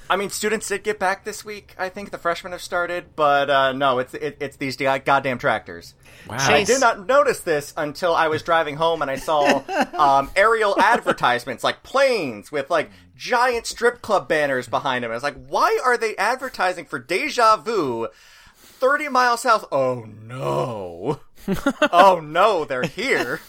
I 0.09 0.15
mean, 0.15 0.29
students 0.29 0.67
did 0.67 0.83
get 0.83 0.99
back 0.99 1.25
this 1.25 1.43
week. 1.43 1.75
I 1.77 1.89
think 1.89 2.11
the 2.11 2.17
freshmen 2.17 2.51
have 2.53 2.61
started, 2.61 3.15
but 3.15 3.49
uh, 3.49 3.73
no, 3.73 3.99
it's 3.99 4.13
it, 4.13 4.37
it's 4.39 4.57
these 4.57 4.77
goddamn 4.77 5.37
tractors. 5.37 5.95
Wow. 6.27 6.37
I 6.39 6.63
did 6.63 6.79
not 6.79 7.07
notice 7.07 7.41
this 7.41 7.73
until 7.75 8.15
I 8.15 8.27
was 8.27 8.41
driving 8.41 8.75
home 8.75 9.01
and 9.01 9.11
I 9.11 9.17
saw 9.17 9.63
um, 9.97 10.31
aerial 10.35 10.79
advertisements 10.79 11.63
like 11.63 11.83
planes 11.83 12.51
with 12.51 12.69
like 12.69 12.89
giant 13.15 13.65
strip 13.65 14.01
club 14.01 14.27
banners 14.27 14.67
behind 14.67 15.03
them. 15.03 15.11
I 15.11 15.13
was 15.13 15.23
like, 15.23 15.45
why 15.47 15.79
are 15.83 15.97
they 15.97 16.15
advertising 16.17 16.85
for 16.85 16.99
Deja 16.99 17.57
Vu? 17.57 18.07
30 18.55 19.09
miles 19.09 19.41
south. 19.41 19.65
Oh 19.71 20.05
no. 20.23 21.19
oh 21.91 22.21
no, 22.23 22.65
they're 22.65 22.83
here. 22.83 23.41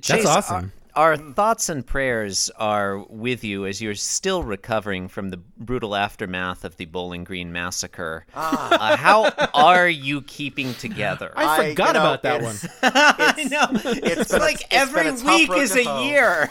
Chase, 0.00 0.24
awesome. 0.24 0.72
Our, 1.00 1.12
our 1.12 1.16
thoughts 1.16 1.68
and 1.68 1.86
prayers 1.86 2.50
are 2.56 2.98
with 3.08 3.42
you 3.42 3.64
as 3.66 3.80
you're 3.80 3.94
still 3.94 4.42
recovering 4.42 5.08
from 5.08 5.30
the 5.30 5.38
brutal 5.38 5.96
aftermath 5.96 6.64
of 6.64 6.76
the 6.76 6.84
Bowling 6.84 7.24
Green 7.24 7.52
massacre. 7.52 8.26
Uh, 8.34 8.96
how 8.96 9.30
are 9.54 9.88
you 9.88 10.20
keeping 10.22 10.74
together? 10.74 11.32
I 11.36 11.44
I- 11.44 11.68
forgot 11.70 11.88
you 11.88 11.92
know, 11.94 12.00
about 12.00 12.22
that 12.24 12.40
it's- 12.42 12.62
one. 12.64 12.72
I 12.94 13.44
know. 13.50 13.66
It's, 13.72 14.30
been 14.30 14.40
a- 14.40 14.44
like 14.44 14.60
it's 14.60 14.66
every 14.72 15.08
a 15.08 15.14
week 15.14 15.50
is 15.52 15.74
a 15.74 16.04
year. 16.04 16.50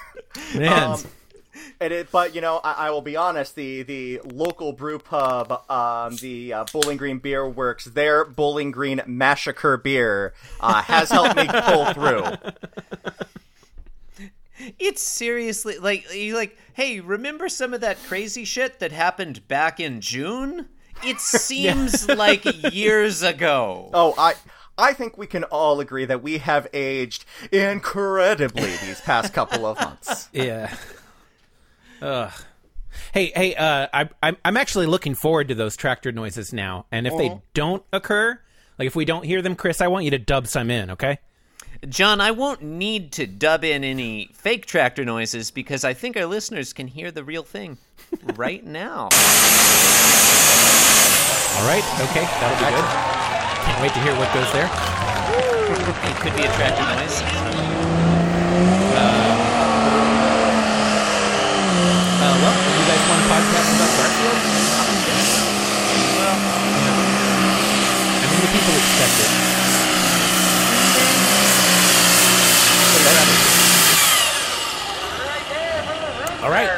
Man, 0.54 0.92
Um, 0.92 1.00
And 1.80 1.92
it, 1.92 2.10
but 2.10 2.34
you 2.34 2.40
know, 2.40 2.58
I, 2.62 2.86
I 2.86 2.90
will 2.90 3.02
be 3.02 3.16
honest. 3.16 3.54
The 3.54 3.82
the 3.82 4.20
local 4.24 4.72
brew 4.72 4.98
pub, 4.98 5.50
um, 5.70 6.16
the 6.16 6.52
uh, 6.52 6.64
Bowling 6.72 6.96
Green 6.98 7.18
Beer 7.18 7.46
Works, 7.48 7.84
their 7.86 8.24
Bowling 8.24 8.70
Green 8.70 9.00
Massacre 9.06 9.76
beer 9.76 10.32
uh, 10.60 10.82
has 10.82 11.10
helped 11.10 11.36
me 11.36 11.46
pull 11.48 11.92
through. 11.94 12.24
It's 14.78 15.02
seriously 15.02 15.78
like 15.78 16.12
you 16.14 16.34
like, 16.36 16.56
hey, 16.72 17.00
remember 17.00 17.48
some 17.48 17.74
of 17.74 17.80
that 17.80 18.02
crazy 18.04 18.44
shit 18.44 18.78
that 18.80 18.92
happened 18.92 19.46
back 19.48 19.80
in 19.80 20.00
June? 20.00 20.68
It 21.02 21.20
seems 21.20 22.08
like 22.08 22.44
years 22.72 23.22
ago. 23.22 23.90
Oh, 23.94 24.14
I 24.18 24.34
I 24.76 24.92
think 24.92 25.18
we 25.18 25.26
can 25.26 25.44
all 25.44 25.80
agree 25.80 26.06
that 26.06 26.22
we 26.22 26.38
have 26.38 26.66
aged 26.72 27.24
incredibly 27.52 28.76
these 28.76 29.00
past 29.00 29.32
couple 29.32 29.66
of 29.66 29.78
months. 29.78 30.28
Yeah. 30.32 30.74
Ugh. 32.02 32.32
Hey, 33.12 33.32
hey, 33.34 33.54
uh, 33.54 33.88
I, 33.92 34.08
I'm 34.22 34.36
I'm 34.44 34.56
actually 34.56 34.86
looking 34.86 35.14
forward 35.14 35.48
to 35.48 35.54
those 35.54 35.76
tractor 35.76 36.12
noises 36.12 36.52
now. 36.52 36.86
And 36.90 37.06
if 37.06 37.16
they 37.16 37.40
don't 37.54 37.84
occur, 37.92 38.40
like 38.78 38.86
if 38.86 38.96
we 38.96 39.04
don't 39.04 39.24
hear 39.24 39.42
them, 39.42 39.54
Chris, 39.54 39.80
I 39.80 39.88
want 39.88 40.04
you 40.06 40.10
to 40.12 40.18
dub 40.18 40.46
some 40.46 40.70
in, 40.70 40.90
okay? 40.92 41.18
John, 41.88 42.20
I 42.20 42.30
won't 42.30 42.60
need 42.62 43.10
to 43.12 43.26
dub 43.26 43.64
in 43.64 43.84
any 43.84 44.30
fake 44.34 44.66
tractor 44.66 45.04
noises 45.04 45.50
because 45.50 45.82
I 45.82 45.94
think 45.94 46.16
our 46.16 46.26
listeners 46.26 46.72
can 46.72 46.86
hear 46.86 47.10
the 47.10 47.24
real 47.24 47.42
thing 47.42 47.78
right 48.36 48.64
now. 48.64 49.08
All 51.56 51.66
right, 51.66 51.84
okay, 52.08 52.24
that'll 52.40 52.58
be 52.60 52.68
good. 52.68 52.84
Can't 53.64 53.80
wait 53.80 53.92
to 53.92 54.00
hear 54.00 54.14
what 54.16 54.32
goes 54.34 54.52
there. 54.52 54.68
It 54.68 56.16
could 56.20 56.36
be 56.36 56.42
a 56.44 56.52
tractor 56.52 56.84
noise. 56.84 57.22
Uh, 62.20 62.36
well, 62.44 62.52
if 62.52 62.74
you 62.76 62.84
guys 62.84 63.00
want 63.08 63.20
a 63.20 63.28
podcast 63.32 63.68
about 63.76 63.92
Garfield? 63.96 64.38
Well, 66.20 66.36
I 68.20 68.26
mean, 68.28 68.40
the 68.40 68.50
people 68.52 68.74
expect 68.76 69.16
it. 69.24 69.59
All 76.42 76.50
right. 76.50 76.68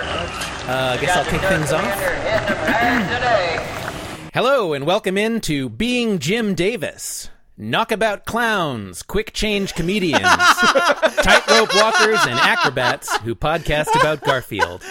Uh, 0.69 0.97
I 0.97 0.99
guess 1.01 1.17
I'll 1.17 1.25
kick 1.25 1.41
things 1.43 1.73
off. 1.73 1.85
Hello, 4.35 4.73
and 4.73 4.85
welcome 4.87 5.17
into 5.17 5.69
Being 5.69 6.19
Jim 6.19 6.55
Davis. 6.55 7.29
Knockabout 7.57 8.25
clowns, 8.25 9.03
quick 9.03 9.33
change 9.33 9.75
comedians, 9.75 10.23
tightrope 10.23 11.75
walkers, 11.77 12.19
and 12.27 12.39
acrobats 12.41 13.15
who 13.19 13.35
podcast 13.37 13.95
about 14.01 14.21
Garfield. 14.23 14.83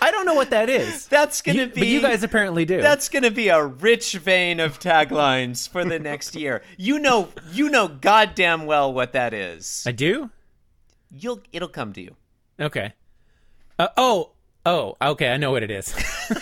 I 0.00 0.10
don't 0.12 0.26
know 0.26 0.34
what 0.34 0.50
that 0.50 0.68
is. 0.70 1.06
That's 1.08 1.42
gonna 1.42 1.62
You- 1.62 1.66
be. 1.66 1.80
But 1.80 1.88
you 1.88 2.00
guys 2.00 2.22
apparently 2.22 2.64
do. 2.64 2.80
That's 2.80 3.08
gonna 3.08 3.30
be 3.32 3.48
a 3.48 3.64
rich 3.64 4.12
vein 4.12 4.60
of 4.60 4.78
taglines 4.78 5.68
for 5.68 5.84
the 5.84 5.98
next 5.98 6.36
year. 6.36 6.62
You 6.76 7.00
know, 7.00 7.28
you 7.52 7.68
know, 7.68 7.88
goddamn 7.88 8.66
well 8.66 8.92
what 8.92 9.12
that 9.14 9.34
is. 9.34 9.82
I 9.86 9.92
do? 9.92 10.30
You'll, 11.10 11.40
it'll 11.52 11.68
come 11.68 11.92
to 11.94 12.02
you. 12.02 12.14
Okay. 12.60 12.92
Uh, 13.78 13.88
oh, 13.96 14.30
oh, 14.66 14.96
okay, 15.00 15.30
I 15.30 15.36
know 15.36 15.52
what 15.52 15.62
it 15.62 15.70
is. 15.70 15.94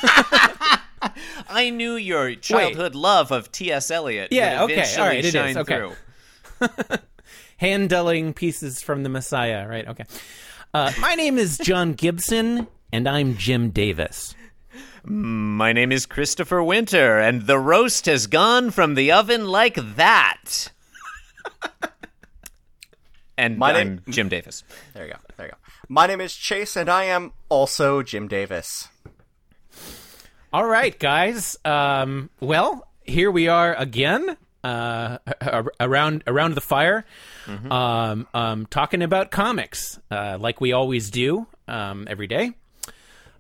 I 1.49 1.71
knew 1.71 1.97
your 1.97 2.35
childhood 2.35 2.95
love 2.95 3.31
of 3.31 3.53
T.S. 3.53 3.91
Eliot. 3.91 4.33
Yeah, 4.33 4.63
would 4.63 4.73
okay, 4.73 4.81
eventually 4.81 5.03
all 5.03 5.09
right, 5.09 5.19
it 5.19 5.25
is, 5.27 5.33
shine 5.33 5.59
okay. 5.59 5.77
through. 6.59 6.99
Handling 7.59 8.33
pieces 8.33 8.83
from 8.83 9.03
the 9.03 9.09
Messiah, 9.09 9.69
right? 9.69 9.87
Okay. 9.87 10.05
Uh, 10.73 10.93
my 11.01 11.15
name 11.15 11.39
is 11.39 11.59
John 11.59 11.93
Gibson, 11.93 12.67
and 12.93 13.09
I'm 13.09 13.37
Jim 13.37 13.71
Davis. 13.71 14.35
My 15.05 15.73
name 15.73 15.93
is 15.93 16.07
Christopher 16.07 16.63
Winter, 16.63 17.19
and 17.19 17.47
the 17.47 17.59
roast 17.59 18.07
has 18.07 18.27
gone 18.27 18.71
from 18.71 18.95
the 18.95 19.13
oven 19.13 19.47
like 19.47 19.77
that. 19.97 20.73
and 23.39 23.59
My 23.59 23.73
I'm 23.73 23.89
name- 23.89 24.03
Jim 24.09 24.29
Davis. 24.29 24.65
There 24.95 25.07
you 25.07 25.13
go. 25.13 25.19
There 25.37 25.47
you 25.47 25.53
go. 25.53 25.59
My 25.89 26.07
name 26.07 26.21
is 26.21 26.35
Chase, 26.35 26.77
and 26.77 26.89
I 26.89 27.05
am 27.05 27.33
also 27.49 28.03
Jim 28.03 28.27
Davis. 28.29 28.89
All 30.53 30.67
right, 30.67 30.99
guys. 30.99 31.57
Um, 31.65 32.31
well, 32.41 32.89
here 33.05 33.31
we 33.31 33.47
are 33.49 33.75
again, 33.75 34.37
uh, 34.65 35.19
around 35.81 36.25
around 36.27 36.55
the 36.55 36.61
fire, 36.61 37.05
um, 37.71 38.27
um, 38.35 38.67
talking 38.67 39.03
about 39.03 39.31
comics, 39.31 39.99
uh, 40.11 40.39
like 40.41 40.61
we 40.61 40.73
always 40.73 41.11
do 41.11 41.47
um, 41.69 42.07
every 42.11 42.27
day. 42.27 42.53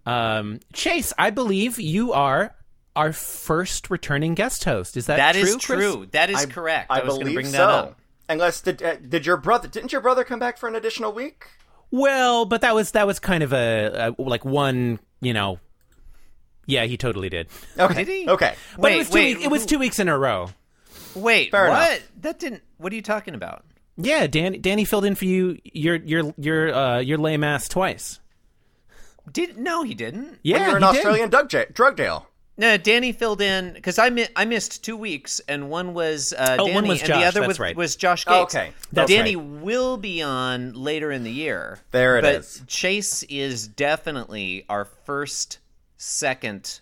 Um, 0.04 0.60
Chase, 0.72 1.12
I 1.18 1.30
believe 1.30 1.80
you 1.80 2.12
are 2.12 2.54
our 2.94 3.12
first 3.12 3.90
returning 3.90 4.34
guest 4.34 4.62
host. 4.64 4.96
Is 4.96 5.06
that 5.06 5.16
That 5.16 5.32
true? 5.34 5.42
is 5.42 5.56
Chris? 5.56 5.64
true. 5.64 6.06
That 6.12 6.30
is 6.30 6.44
I- 6.44 6.46
correct. 6.46 6.86
I, 6.90 7.00
I, 7.00 7.04
was 7.04 7.14
going 7.14 7.20
to 7.20 7.24
believe 7.24 7.34
bring 7.34 7.46
so. 7.46 7.58
that 7.58 7.68
up. 7.70 7.98
Unless 8.28 8.60
did 8.62 8.82
uh, 8.82 8.96
did 8.96 9.26
your 9.26 9.36
brother 9.36 9.66
didn't 9.68 9.90
your 9.92 10.00
brother 10.00 10.22
come 10.22 10.38
back 10.38 10.58
for 10.58 10.68
an 10.68 10.74
additional 10.76 11.12
week? 11.12 11.46
Well, 11.90 12.44
but 12.46 12.60
that 12.62 12.74
was 12.74 12.92
that 12.92 13.06
was 13.06 13.18
kind 13.18 13.42
of 13.42 13.52
a, 13.52 14.14
a 14.18 14.22
like 14.22 14.44
one, 14.44 14.98
you 15.20 15.32
know. 15.32 15.60
Yeah, 16.66 16.84
he 16.84 16.96
totally 16.96 17.28
did. 17.28 17.46
Okay. 17.78 18.04
Did 18.04 18.08
he? 18.08 18.28
Okay. 18.28 18.54
But 18.74 18.82
Wait, 18.82 18.94
it 18.94 18.98
was 18.98 19.08
two 19.08 19.14
wait, 19.14 19.36
week- 19.36 19.46
it 19.46 19.50
was 19.50 19.66
two 19.66 19.78
weeks 19.78 19.98
in 20.00 20.08
a 20.08 20.18
row. 20.18 20.50
Wait, 21.14 21.50
Fair 21.52 21.68
what? 21.68 21.90
enough. 21.92 22.08
That 22.22 22.38
didn't. 22.38 22.62
What 22.78 22.92
are 22.92 22.96
you 22.96 23.02
talking 23.02 23.34
about? 23.34 23.64
Yeah, 23.96 24.26
Danny 24.26 24.58
Danny 24.58 24.84
filled 24.84 25.04
in 25.04 25.14
for 25.14 25.24
you 25.24 25.58
your 25.64 25.96
your 25.96 26.34
your 26.36 26.74
uh 26.74 26.98
your 26.98 27.18
lame 27.18 27.44
ass 27.44 27.68
twice. 27.68 28.20
Did 29.32 29.56
no, 29.58 29.82
he 29.82 29.94
didn't. 29.94 30.38
Yeah, 30.42 30.58
when 30.58 30.68
you're 30.68 30.76
in 30.78 30.82
he 30.82 30.92
did. 30.92 30.98
Australian 30.98 31.30
drug, 31.30 31.52
ja- 31.52 31.64
drug 31.72 31.96
jail. 31.96 32.26
No, 32.58 32.76
Danny 32.78 33.12
filled 33.12 33.42
in 33.42 33.74
because 33.74 33.98
I 33.98 34.08
mi- 34.08 34.28
I 34.34 34.46
missed 34.46 34.82
two 34.82 34.96
weeks, 34.96 35.40
and 35.46 35.68
one 35.68 35.92
was 35.92 36.32
uh, 36.32 36.56
Oh, 36.58 36.64
Danny, 36.66 36.74
one 36.74 36.88
was 36.88 37.02
and 37.02 37.12
the 37.12 37.24
other 37.24 37.46
was, 37.46 37.60
right. 37.60 37.76
was 37.76 37.96
Josh 37.96 38.24
Oh, 38.26 38.42
okay. 38.44 38.72
That's 38.92 39.10
Danny 39.10 39.36
right. 39.36 39.46
will 39.62 39.98
be 39.98 40.22
on 40.22 40.72
later 40.72 41.12
in 41.12 41.22
the 41.22 41.30
year. 41.30 41.80
There 41.90 42.16
it 42.18 42.22
but 42.22 42.34
is. 42.36 42.62
Chase 42.66 43.22
is 43.24 43.68
definitely 43.68 44.64
our 44.70 44.86
first, 44.86 45.58
second 45.98 46.80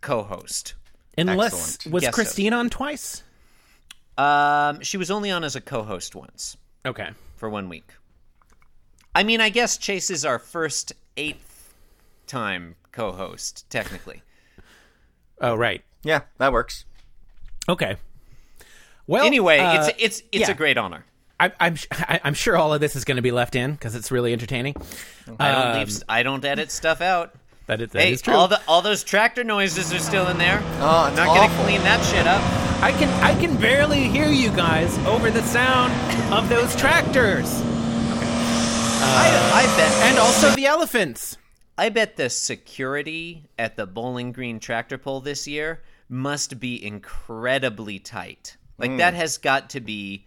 co-host. 0.00 0.74
Unless 1.18 1.74
Excellent. 1.76 1.92
was 1.92 2.00
Guess 2.02 2.10
so. 2.12 2.14
Christine 2.14 2.52
on 2.52 2.70
twice? 2.70 3.22
Um, 4.16 4.80
she 4.82 4.96
was 4.96 5.10
only 5.10 5.30
on 5.30 5.42
as 5.42 5.56
a 5.56 5.60
co-host 5.60 6.14
once 6.14 6.56
Okay. 6.86 7.10
for 7.36 7.48
one 7.50 7.68
week. 7.68 7.90
I 9.14 9.24
mean, 9.24 9.40
I 9.40 9.48
guess 9.48 9.76
Chase 9.76 10.08
is 10.10 10.24
our 10.24 10.38
first 10.38 10.92
eighth 11.16 11.74
time 12.28 12.76
co-host, 12.92 13.68
technically. 13.70 14.22
Oh 15.40 15.54
right. 15.54 15.82
Yeah, 16.02 16.20
that 16.38 16.52
works. 16.52 16.84
Okay. 17.68 17.96
Well, 19.06 19.24
Anyway, 19.26 19.58
uh, 19.58 19.86
it's 19.88 19.96
it's 19.98 20.22
it's 20.32 20.48
yeah. 20.48 20.50
a 20.50 20.54
great 20.54 20.76
honor. 20.78 21.04
I, 21.40 21.50
I'm 21.58 21.74
sh- 21.76 21.86
I, 21.92 22.20
I'm 22.24 22.34
sure 22.34 22.56
all 22.56 22.72
of 22.72 22.80
this 22.80 22.94
is 22.96 23.04
going 23.04 23.16
to 23.16 23.22
be 23.22 23.32
left 23.32 23.56
in 23.56 23.72
because 23.72 23.94
it's 23.94 24.10
really 24.12 24.32
entertaining. 24.32 24.76
I 25.38 25.52
don't 25.52 25.66
Um, 25.66 25.78
leave. 25.78 26.02
I 26.08 26.22
don't 26.22 26.44
edit 26.44 26.70
stuff 26.70 27.00
out. 27.00 27.34
That 27.66 27.80
is, 27.80 27.90
that 27.90 28.02
hey, 28.02 28.12
is 28.12 28.22
true. 28.22 28.34
all 28.34 28.46
the 28.48 28.60
all 28.68 28.82
those 28.82 29.02
tractor 29.02 29.42
noises 29.42 29.92
are 29.92 29.98
still 29.98 30.28
in 30.28 30.38
there. 30.38 30.60
Oh, 30.80 31.06
it's 31.08 31.16
Not 31.16 31.26
gonna 31.26 31.64
clean 31.64 31.80
that 31.82 32.04
shit 32.04 32.26
up. 32.26 32.42
I 32.82 32.92
can 32.92 33.08
I 33.22 33.38
can 33.40 33.56
barely 33.56 34.04
hear 34.04 34.28
you 34.28 34.50
guys 34.50 34.96
over 35.06 35.30
the 35.30 35.42
sound 35.42 35.92
of 36.32 36.48
those 36.50 36.76
tractors 36.76 37.46
I, 39.06 39.62
I 39.64 39.76
bet. 39.76 39.92
and 40.10 40.18
also 40.18 40.50
the 40.50 40.66
elephants. 40.66 41.36
I 41.76 41.88
bet 41.88 42.16
the 42.16 42.30
security 42.30 43.48
at 43.58 43.76
the 43.76 43.86
Bowling 43.86 44.32
Green 44.32 44.60
tractor 44.60 44.96
pull 44.98 45.20
this 45.20 45.46
year 45.48 45.82
must 46.08 46.60
be 46.60 46.82
incredibly 46.84 47.98
tight. 47.98 48.56
Like 48.78 48.92
Hmm. 48.92 48.96
that 48.98 49.14
has 49.14 49.38
got 49.38 49.70
to 49.70 49.80
be 49.80 50.26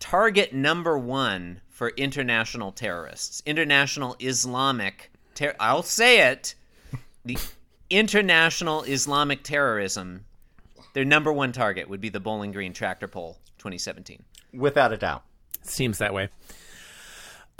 target 0.00 0.52
number 0.52 0.98
one 0.98 1.60
for 1.68 1.90
international 1.90 2.72
terrorists, 2.72 3.42
international 3.46 4.16
Islamic. 4.20 5.10
Ter- 5.34 5.54
I'll 5.60 5.82
say 5.82 6.28
it: 6.30 6.54
the 7.24 7.38
international 7.88 8.82
Islamic 8.84 9.42
terrorism. 9.44 10.24
Their 10.92 11.04
number 11.04 11.32
one 11.32 11.52
target 11.52 11.88
would 11.88 12.00
be 12.00 12.08
the 12.08 12.18
Bowling 12.20 12.50
Green 12.50 12.72
tractor 12.72 13.06
pull 13.06 13.38
2017. 13.58 14.24
Without 14.52 14.92
a 14.92 14.96
doubt. 14.96 15.22
Seems 15.62 15.98
that 15.98 16.12
way. 16.12 16.30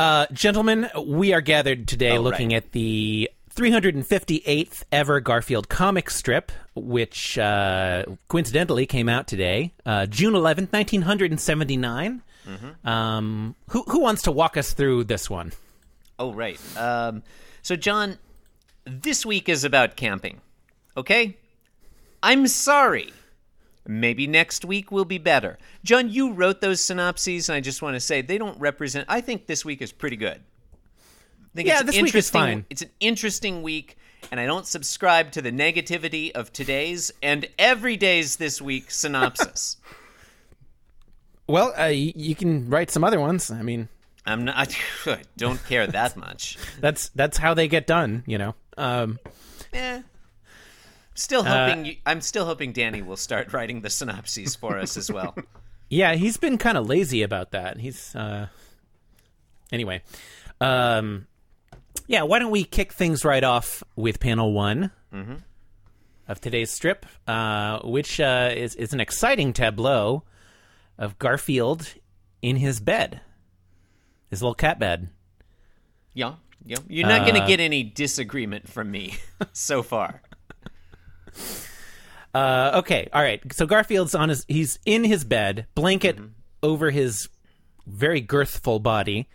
Uh, 0.01 0.25
gentlemen, 0.33 0.89
we 1.05 1.35
are 1.35 1.43
gathered 1.43 1.87
today 1.87 2.17
Oh, 2.17 2.23
looking 2.23 2.49
right. 2.53 2.57
at 2.65 2.73
the 2.73 3.31
358th 3.55 4.83
ever 4.91 5.21
Garfield 5.21 5.69
comic 5.69 6.09
strip, 6.09 6.51
which 6.75 7.37
uh, 7.37 8.07
coincidentally 8.29 8.87
came 8.87 9.11
out 9.11 9.27
today, 9.27 9.75
uh, 9.85 10.07
June 10.07 10.33
11th, 10.33 10.73
1979. 10.73 12.23
Mm-hmm. 12.49 12.89
Um, 12.89 13.55
who, 13.69 13.83
who 13.83 14.01
wants 14.01 14.23
to 14.23 14.33
walk 14.33 14.57
us 14.57 14.73
through 14.73 15.05
this 15.05 15.29
one? 15.29 15.53
Oh, 16.19 16.33
right. 16.33 16.59
Um, 16.79 17.23
so, 17.61 17.77
John, 17.77 18.17
this 18.87 19.27
week 19.27 19.51
is 19.51 19.65
about 19.65 19.97
camping. 19.97 20.41
Okay? 20.97 21.37
I'm 22.23 22.47
sorry. 22.47 23.13
Maybe 23.87 24.27
next 24.27 24.65
week 24.65 24.93
will 24.93 25.05
be 25.05 25.19
better. 25.19 25.59
John, 25.85 26.11
you 26.11 26.33
wrote 26.33 26.61
those 26.61 26.81
synopses, 26.81 27.49
and 27.49 27.57
I 27.57 27.61
just 27.61 27.83
want 27.83 27.97
to 27.97 28.01
say 28.01 28.21
they 28.23 28.39
don't 28.39 28.59
represent. 28.61 29.07
I 29.09 29.21
think 29.21 29.47
this 29.47 29.65
week 29.65 29.81
is 29.81 29.91
pretty 29.91 30.17
good. 30.17 30.41
think 31.55 31.67
Yeah, 31.67 31.81
it's 31.81 31.93
this 31.93 32.03
week 32.03 32.15
is 32.15 32.31
fine. 32.31 32.67
It's 32.71 32.83
an 32.83 32.91
interesting 33.01 33.63
week, 33.63 33.97
and 34.31 34.39
I 34.39 34.47
don't 34.47 34.67
subscribe 34.67 35.33
to 35.33 35.43
the 35.43 35.51
negativity 35.51 36.31
of 36.33 36.53
today's 36.53 37.11
and 37.23 37.49
every 37.59 37.97
day's 37.97 38.37
this 38.37 38.61
week 38.61 38.91
synopsis. 38.91 39.79
Well, 41.47 41.73
uh, 41.77 41.87
you 41.87 42.35
can 42.35 42.69
write 42.71 42.91
some 42.91 43.03
other 43.03 43.19
ones. 43.19 43.51
I 43.51 43.63
mean, 43.63 43.89
I'm 44.27 44.45
not. 44.45 44.77
I 45.07 45.23
don't 45.37 45.65
care 45.67 45.87
that 45.87 46.17
much. 46.17 46.59
that's 46.81 47.09
that's 47.11 47.39
how 47.39 47.55
they 47.55 47.67
get 47.67 47.87
done. 47.87 48.25
You 48.27 48.39
know. 48.39 48.55
Um, 48.77 49.19
Eh. 49.73 50.03
Still 51.21 51.47
Uh, 51.47 51.69
hoping. 51.69 51.85
you, 51.85 51.97
I'm 52.07 52.21
still 52.23 52.47
hoping 52.47 52.73
Danny 52.73 53.03
will 53.03 53.17
start 53.19 53.53
writing 53.53 53.83
the 53.83 53.91
synopses 53.91 54.57
for 54.57 54.79
us 54.79 54.97
as 54.97 55.11
well. 55.11 55.35
Yeah, 55.93 56.15
he's 56.15 56.37
been 56.37 56.57
kind 56.57 56.79
of 56.79 56.87
lazy 56.89 57.23
about 57.23 57.51
that. 57.51 57.79
He's 57.79 58.15
uh 58.15 58.47
anyway. 59.73 60.03
Um 60.61 61.27
yeah, 62.07 62.23
why 62.23 62.39
don't 62.39 62.53
we 62.53 62.63
kick 62.63 62.93
things 62.93 63.25
right 63.25 63.43
off 63.43 63.83
with 63.97 64.21
panel 64.21 64.53
one 64.53 64.93
of 66.29 66.41
today's 66.41 66.71
strip, 66.71 67.07
uh, 67.27 67.81
which 67.81 68.21
uh, 68.21 68.51
is 68.55 68.77
is 68.77 68.93
an 68.93 69.01
exciting 69.01 69.53
tableau 69.53 70.23
of 70.97 71.19
Garfield 71.19 71.95
in 72.41 72.55
his 72.55 72.79
bed, 72.79 73.21
his 74.29 74.41
little 74.41 74.55
cat 74.55 74.79
bed. 74.79 75.09
Yeah, 76.15 76.35
yeah. 76.65 76.77
You're 76.89 77.09
not 77.09 77.23
going 77.27 77.37
Uh, 77.37 77.41
to 77.41 77.47
get 77.49 77.59
any 77.59 77.83
disagreement 77.83 78.69
from 78.69 78.93
me 78.93 79.17
so 79.53 79.83
far. 79.83 80.23
Uh, 82.33 82.71
okay, 82.77 83.09
all 83.13 83.23
right. 83.23 83.43
So 83.53 83.67
Garfield's 83.67 84.15
on 84.15 84.29
his 84.29 84.45
he's 84.47 84.79
in 84.87 85.03
his 85.03 85.25
bed, 85.25 85.67
blanket 85.75 86.17
over 86.63 86.91
his 86.91 87.29
very 87.89 88.21
girthful 88.21 88.79
body. 88.79 89.29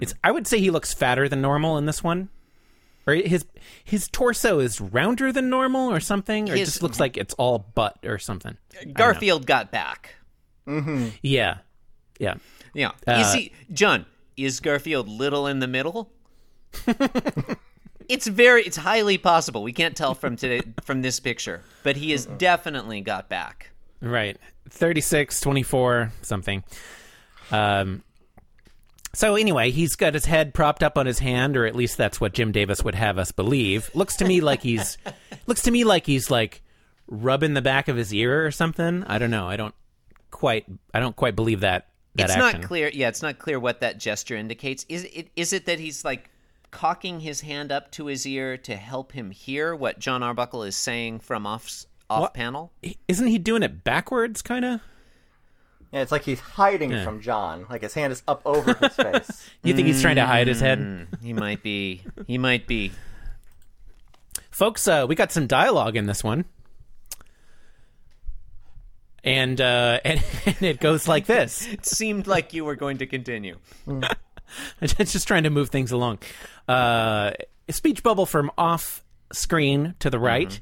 It's 0.00 0.12
I 0.24 0.32
would 0.32 0.46
say 0.48 0.58
he 0.58 0.70
looks 0.70 0.92
fatter 0.92 1.28
than 1.28 1.40
normal 1.40 1.78
in 1.78 1.86
this 1.86 2.02
one. 2.02 2.28
Or 3.06 3.14
his 3.14 3.44
his 3.84 4.08
torso 4.08 4.58
is 4.58 4.80
rounder 4.80 5.32
than 5.32 5.50
normal 5.50 5.88
or 5.88 6.00
something, 6.00 6.50
or 6.50 6.54
it 6.54 6.64
just 6.64 6.82
looks 6.82 6.98
like 6.98 7.16
it's 7.16 7.34
all 7.34 7.58
butt 7.76 7.98
or 8.04 8.18
something. 8.18 8.56
Garfield 8.92 9.46
got 9.46 9.70
back. 9.70 10.16
Yeah. 11.22 11.58
Yeah. 12.18 12.34
Yeah. 12.74 12.90
Uh, 13.06 13.12
is 13.20 13.32
he 13.34 13.52
John? 13.72 14.04
Is 14.36 14.58
Garfield 14.60 15.08
little 15.08 15.46
in 15.46 15.60
the 15.60 15.68
middle? 15.68 16.12
it's 18.10 18.26
very. 18.26 18.64
It's 18.64 18.76
highly 18.76 19.16
possible. 19.16 19.62
We 19.62 19.72
can't 19.72 19.96
tell 19.96 20.14
from 20.14 20.36
today 20.36 20.62
from 20.84 21.02
this 21.02 21.20
picture, 21.20 21.62
but 21.82 21.96
he 21.96 22.10
has 22.10 22.26
definitely 22.26 23.00
got 23.00 23.28
back. 23.28 23.70
Right. 24.02 24.36
36, 24.68 25.40
24, 25.40 26.12
something. 26.22 26.64
Um, 27.50 28.02
so 29.12 29.34
anyway, 29.34 29.70
he's 29.70 29.96
got 29.96 30.14
his 30.14 30.24
head 30.24 30.54
propped 30.54 30.82
up 30.82 30.96
on 30.96 31.06
his 31.06 31.18
hand, 31.18 31.56
or 31.56 31.66
at 31.66 31.74
least 31.74 31.96
that's 31.96 32.20
what 32.20 32.32
Jim 32.32 32.52
Davis 32.52 32.82
would 32.82 32.94
have 32.94 33.18
us 33.18 33.32
believe. 33.32 33.90
Looks 33.94 34.16
to 34.16 34.24
me 34.24 34.40
like 34.40 34.62
he's 34.62 34.98
looks 35.46 35.62
to 35.62 35.70
me 35.70 35.84
like 35.84 36.06
he's 36.06 36.30
like 36.30 36.62
rubbing 37.08 37.54
the 37.54 37.62
back 37.62 37.88
of 37.88 37.96
his 37.96 38.12
ear 38.14 38.44
or 38.46 38.50
something. 38.50 39.04
I 39.04 39.18
don't 39.18 39.30
know. 39.30 39.48
I 39.48 39.56
don't 39.56 39.74
quite 40.30 40.66
I 40.94 41.00
don't 41.00 41.16
quite 41.16 41.36
believe 41.36 41.60
that 41.60 41.88
that 42.14 42.24
it's 42.24 42.36
action. 42.36 42.60
not 42.60 42.68
clear. 42.68 42.90
Yeah, 42.92 43.08
it's 43.08 43.22
not 43.22 43.38
clear 43.38 43.58
what 43.58 43.80
that 43.80 43.98
gesture 43.98 44.36
indicates. 44.36 44.86
Is 44.88 45.04
it? 45.04 45.28
Is 45.36 45.52
it 45.52 45.66
that 45.66 45.78
he's 45.78 46.04
like 46.04 46.30
cocking 46.70 47.20
his 47.20 47.40
hand 47.42 47.70
up 47.72 47.90
to 47.92 48.06
his 48.06 48.26
ear 48.26 48.56
to 48.58 48.76
help 48.76 49.12
him 49.12 49.30
hear 49.30 49.74
what 49.74 49.98
John 49.98 50.22
Arbuckle 50.22 50.62
is 50.62 50.76
saying 50.76 51.20
from 51.20 51.46
off 51.46 51.84
off 52.08 52.20
What? 52.22 52.34
panel? 52.34 52.72
Isn't 53.08 53.26
he 53.28 53.38
doing 53.38 53.62
it 53.62 53.84
backwards 53.84 54.42
kind 54.42 54.64
of? 54.64 54.80
Yeah, 55.92 56.02
it's 56.02 56.12
like 56.12 56.22
he's 56.22 56.40
hiding 56.40 56.92
Yeah. 56.92 57.04
from 57.04 57.20
John. 57.20 57.66
Like 57.68 57.82
his 57.82 57.94
hand 57.94 58.12
is 58.12 58.22
up 58.28 58.42
over 58.44 58.74
his 58.74 58.92
face. 58.96 59.50
You 59.62 59.74
think 59.74 59.86
he's 59.88 60.00
trying 60.00 60.16
to 60.16 60.26
hide 60.26 60.46
his 60.48 60.60
head? 60.60 60.78
Mm, 60.78 61.22
He 61.22 61.32
might 61.32 61.62
be. 61.62 62.02
He 62.26 62.38
might 62.38 62.66
be. 62.66 62.92
Folks, 64.50 64.86
uh, 64.86 65.06
we 65.08 65.14
got 65.14 65.32
some 65.32 65.46
dialogue 65.46 65.96
in 65.96 66.06
this 66.06 66.22
one. 66.22 66.44
And 69.22 69.60
uh, 69.60 70.00
and, 70.04 70.22
and 70.46 70.62
it 70.62 70.80
goes 70.80 71.06
like 71.08 71.26
this. 71.26 71.66
It 71.66 71.84
seemed 71.86 72.26
like 72.26 72.54
you 72.54 72.64
were 72.64 72.76
going 72.76 72.98
to 72.98 73.06
continue. 73.06 73.58
It's 74.80 74.94
just 75.12 75.26
trying 75.26 75.44
to 75.44 75.50
move 75.50 75.70
things 75.70 75.92
along. 75.92 76.18
Uh, 76.68 77.32
a 77.68 77.72
speech 77.72 78.02
bubble 78.02 78.26
from 78.26 78.50
off 78.58 79.04
screen 79.32 79.94
to 80.00 80.10
the 80.10 80.18
right, 80.18 80.60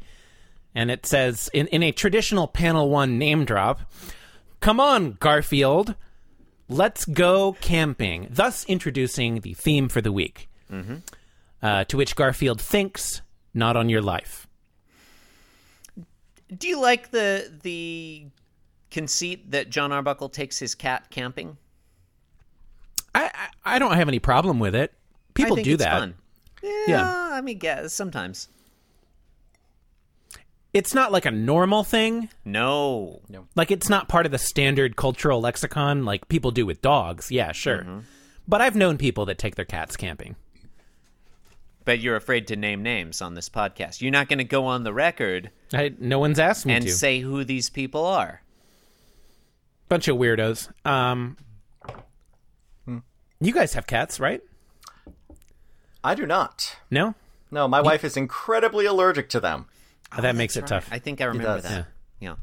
and 0.75 0.90
it 0.90 1.07
says 1.07 1.49
in, 1.52 1.66
in 1.68 1.83
a 1.83 1.92
traditional 1.92 2.46
panel 2.46 2.90
one 2.90 3.18
name 3.18 3.44
drop, 3.44 3.81
"Come 4.61 4.81
on, 4.81 5.12
Garfield, 5.20 5.94
let's 6.68 7.05
go 7.05 7.57
camping." 7.61 8.29
Thus 8.31 8.64
introducing 8.66 9.40
the 9.40 9.55
theme 9.55 9.88
for 9.88 10.01
the 10.01 10.12
week. 10.12 10.48
Uh, 11.62 11.85
to 11.85 11.96
which 11.96 12.14
Garfield 12.14 12.61
thinks, 12.61 13.22
"Not 13.55 13.77
on 13.77 13.88
your 13.88 14.03
life." 14.03 14.46
Do 16.55 16.68
you 16.68 16.81
like 16.81 17.11
the 17.11 17.51
the 17.62 18.27
conceit 18.90 19.51
that 19.51 19.70
John 19.70 19.92
Arbuckle 19.92 20.29
takes 20.29 20.59
his 20.59 20.74
cat 20.74 21.11
camping? 21.11 21.57
I, 23.18 23.31
I 23.64 23.76
I 23.76 23.78
don't 23.78 23.94
have 23.96 24.09
any 24.09 24.18
problem 24.18 24.59
with 24.59 24.74
it. 24.74 24.92
People 25.35 25.54
I 25.54 25.57
think 25.57 25.64
do 25.66 25.74
it's 25.74 25.85
that. 25.85 25.98
Fun. 26.00 26.14
Yeah, 26.62 26.70
Yeah. 26.88 27.28
I 27.33 27.40
mean, 27.40 27.59
yeah, 27.62 27.87
sometimes. 27.87 28.48
It's 30.74 30.94
not 30.94 31.11
like 31.12 31.24
a 31.24 31.31
normal 31.31 31.83
thing. 31.83 32.28
No. 32.44 33.20
Like 33.57 33.70
it's 33.70 33.88
not 33.88 34.09
part 34.09 34.26
of 34.26 34.33
the 34.33 34.38
standard 34.38 34.96
cultural 34.96 35.40
lexicon 35.40 36.04
like 36.04 36.28
people 36.28 36.50
do 36.50 36.66
with 36.66 36.83
dogs. 36.83 37.31
Yeah, 37.31 37.52
sure. 37.52 37.87
But 38.46 38.61
I've 38.61 38.76
known 38.76 38.98
people 38.98 39.24
that 39.26 39.38
take 39.38 39.57
their 39.57 39.64
cats 39.64 39.96
camping. 39.96 40.37
But 41.85 42.00
you're 42.00 42.16
afraid 42.16 42.46
to 42.48 42.57
name 42.57 42.83
names 42.83 43.22
on 43.22 43.33
this 43.35 43.48
podcast. 43.48 44.02
You're 44.02 44.11
not 44.12 44.28
going 44.28 44.38
to 44.38 44.44
go 44.44 44.66
on 44.66 44.85
the 44.85 44.92
record 44.92 45.50
I, 45.72 45.94
no 45.98 46.18
one's 46.18 46.38
asked 46.38 46.66
me 46.66 46.74
and 46.74 46.85
to. 46.85 46.92
say 46.92 47.20
who 47.20 47.44
these 47.44 47.70
people 47.70 48.04
are. 48.04 48.42
Bunch 49.88 50.07
of 50.07 50.18
weirdos. 50.18 50.68
Um, 50.87 51.38
you 53.40 53.53
guys 53.53 53.74
have 53.74 53.87
cats, 53.87 54.18
right? 54.20 54.42
I 56.03 56.14
do 56.14 56.27
not. 56.27 56.77
No, 56.90 57.14
No, 57.51 57.66
my 57.68 57.81
wife 57.81 58.05
is 58.05 58.16
incredibly 58.16 58.87
allergic 58.87 59.29
to 59.31 59.40
them. 59.40 59.66
Oh, 60.16 60.22
that 60.22 60.37
makes 60.37 60.57
it 60.57 60.66
tough. 60.66 60.88
I 60.90 60.98
think 60.98 61.20
I 61.20 61.24
remember 61.24 61.61
that. 61.61 61.87
Yeah. 62.20 62.37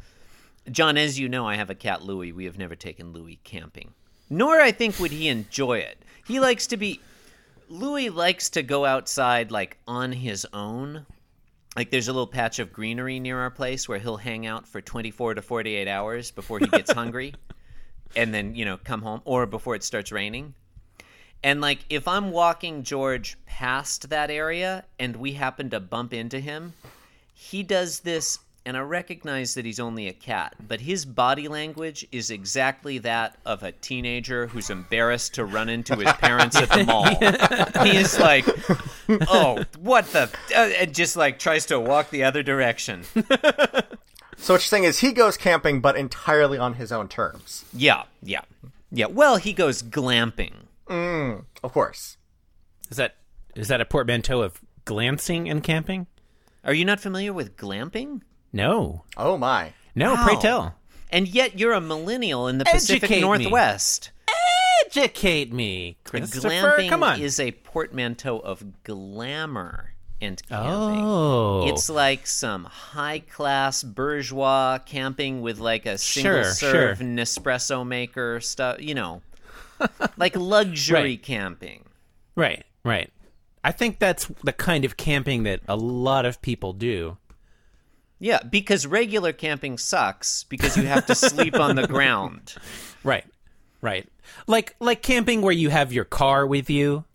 John, 0.72 0.98
as 0.98 1.20
you 1.20 1.30
know, 1.30 1.48
I 1.48 1.56
have 1.56 1.70
a 1.70 1.76
cat, 1.76 2.02
Louie. 2.04 2.32
We 2.32 2.46
have 2.46 2.58
never 2.58 2.76
taken 2.76 3.12
Louie 3.14 3.40
camping. 3.44 3.94
Nor, 4.30 4.60
I 4.60 4.72
think, 4.72 5.00
would 5.00 5.12
he 5.12 5.28
enjoy 5.28 5.78
it. 5.80 6.00
He 6.28 6.40
likes 6.40 6.68
to 6.68 6.78
be. 6.78 7.00
Louis 7.70 8.10
likes 8.10 8.50
to 8.52 8.64
go 8.64 8.86
outside, 8.86 9.52
like, 9.52 9.78
on 9.88 10.12
his 10.12 10.46
own. 10.54 11.06
Like, 11.76 11.92
there's 11.92 12.08
a 12.08 12.14
little 12.14 12.28
patch 12.28 12.60
of 12.60 12.72
greenery 12.74 13.20
near 13.20 13.40
our 13.40 13.52
place 13.52 13.88
where 13.88 14.00
he'll 14.00 14.18
hang 14.18 14.46
out 14.46 14.68
for 14.68 14.82
24 14.82 15.36
to 15.36 15.42
48 15.42 15.88
hours 15.88 16.32
before 16.32 16.60
he 16.60 16.68
gets 16.68 16.92
hungry. 16.94 17.34
And 18.16 18.34
then, 18.34 18.56
you 18.56 18.66
know, 18.66 18.78
come 18.78 19.02
home. 19.02 19.22
Or 19.26 19.46
before 19.46 19.76
it 19.76 19.84
starts 19.84 20.12
raining. 20.12 20.54
And 21.46 21.62
like 21.62 21.86
if 21.92 22.08
I'm 22.08 22.32
walking 22.32 22.82
George 22.82 23.38
past 23.46 24.10
that 24.10 24.32
area 24.32 24.84
and 25.00 25.16
we 25.16 25.34
happen 25.34 25.70
to 25.70 25.80
bump 25.80 26.12
into 26.12 26.40
him, 26.40 26.74
he 27.36 27.62
does 27.62 28.00
this 28.00 28.40
and 28.66 28.76
I 28.76 28.80
recognize 28.80 29.54
that 29.54 29.64
he's 29.64 29.80
only 29.80 30.08
a 30.08 30.14
cat, 30.14 30.56
but 30.68 30.82
his 30.82 31.06
body 31.06 31.48
language 31.48 32.08
is 32.12 32.32
exactly 32.32 32.98
that 32.98 33.38
of 33.46 33.62
a 33.62 33.74
teenager 33.74 34.48
who's 34.48 34.72
embarrassed 34.72 35.36
to 35.36 35.46
run 35.46 35.70
into 35.70 35.96
his 35.96 36.12
parents 36.14 36.56
at 36.56 36.70
the 36.70 36.84
mall. 36.88 37.86
he 37.86 37.96
is 37.96 38.20
like, 38.20 38.48
"Oh, 39.30 39.64
what 39.78 40.12
the?" 40.14 40.32
Uh, 40.50 40.62
and 40.80 40.96
just 40.96 41.16
like 41.16 41.38
tries 41.38 41.68
to 41.68 41.80
walk 41.80 42.10
the 42.10 42.24
other 42.24 42.42
direction. 42.42 43.04
So 44.38 44.54
what 44.56 44.62
you're 44.62 44.62
saying 44.62 44.86
is 44.86 45.00
he 45.00 45.12
goes 45.14 45.38
camping, 45.38 45.80
but 45.80 45.96
entirely 45.96 46.58
on 46.58 46.74
his 46.74 46.92
own 46.92 47.08
terms. 47.08 47.66
Yeah, 47.72 48.04
yeah, 48.24 48.42
yeah. 48.92 49.06
Well, 49.06 49.38
he 49.38 49.54
goes 49.54 49.84
glamping. 49.84 50.65
Mm, 50.90 51.46
of 51.64 51.72
course. 51.74 52.18
Is 52.90 52.98
that 52.98 53.16
is 53.56 53.68
that 53.70 53.82
a 53.82 53.86
portmanteau 53.86 54.42
of 54.42 54.62
glancing 54.86 55.50
and 55.50 55.64
camping? 55.64 56.08
Are 56.64 56.74
you 56.74 56.86
not 56.86 57.00
familiar 57.00 57.34
with 57.34 57.56
glamping? 57.58 58.22
No, 58.54 59.04
Oh 59.18 59.38
my. 59.38 59.74
no. 59.96 60.16
Pray 60.24 60.36
tell. 60.38 60.76
And 61.12 61.28
yet 61.28 61.60
you're 61.60 61.74
a 61.74 61.82
millennial 61.82 62.48
in 62.48 62.58
the 62.58 62.66
Pacific 62.66 63.04
Educate 63.04 63.16
me. 63.18 63.22
Northwest. 63.22 64.12
Educate 64.86 65.52
me, 65.54 65.98
Christopher. 66.04 66.50
Glamping 66.50 66.90
Come 66.90 67.04
on. 67.04 67.20
is 67.22 67.40
a 67.40 67.52
portmanteau 67.52 68.40
of 68.40 68.84
glamour 68.84 69.94
and 70.22 70.42
camping. 70.48 70.70
oh, 71.04 71.68
It's 71.68 71.90
like 71.90 72.28
some 72.28 72.66
high 72.66 73.20
class 73.20 73.84
bourgeois 73.84 74.78
camping 74.86 75.42
with 75.42 75.60
like 75.60 75.86
a 75.86 75.98
single 75.98 76.44
Sure, 76.44 76.52
serve 76.54 76.98
sure. 76.98 77.06
Nespresso 77.06 77.86
maker 77.86 78.40
stuff, 78.42 78.80
you 78.82 78.94
know. 78.96 79.22
like 80.18 80.36
luxury 80.36 81.02
Right. 81.02 81.24
camping. 81.24 81.86
right, 82.36 82.64
right. 82.84 83.12
I 83.64 83.72
think 83.72 83.98
that's 83.98 84.28
the 84.44 84.54
kind 84.54 84.86
of 84.86 84.96
camping 84.96 85.44
that 85.44 85.62
a 85.68 85.76
lot 85.76 86.26
of 86.26 86.40
people 86.42 86.72
do. 86.74 87.18
Yeah, 88.20 88.40
because 88.44 88.86
regular 88.86 89.34
camping 89.34 89.78
sucks 89.80 90.44
because 90.44 90.78
you 90.78 90.84
have 90.84 91.08
to 91.08 91.16
sleep 91.16 91.56
on 91.60 91.76
the 91.76 91.88
ground. 91.96 92.54
Right. 93.04 93.26
Right. 93.82 94.08
Like 94.48 94.76
like 94.80 95.02
camping 95.02 95.42
where 95.42 95.52
you 95.54 95.70
have 95.70 95.92
your 95.92 96.06
car 96.06 96.46
with 96.46 96.70
you 96.70 97.06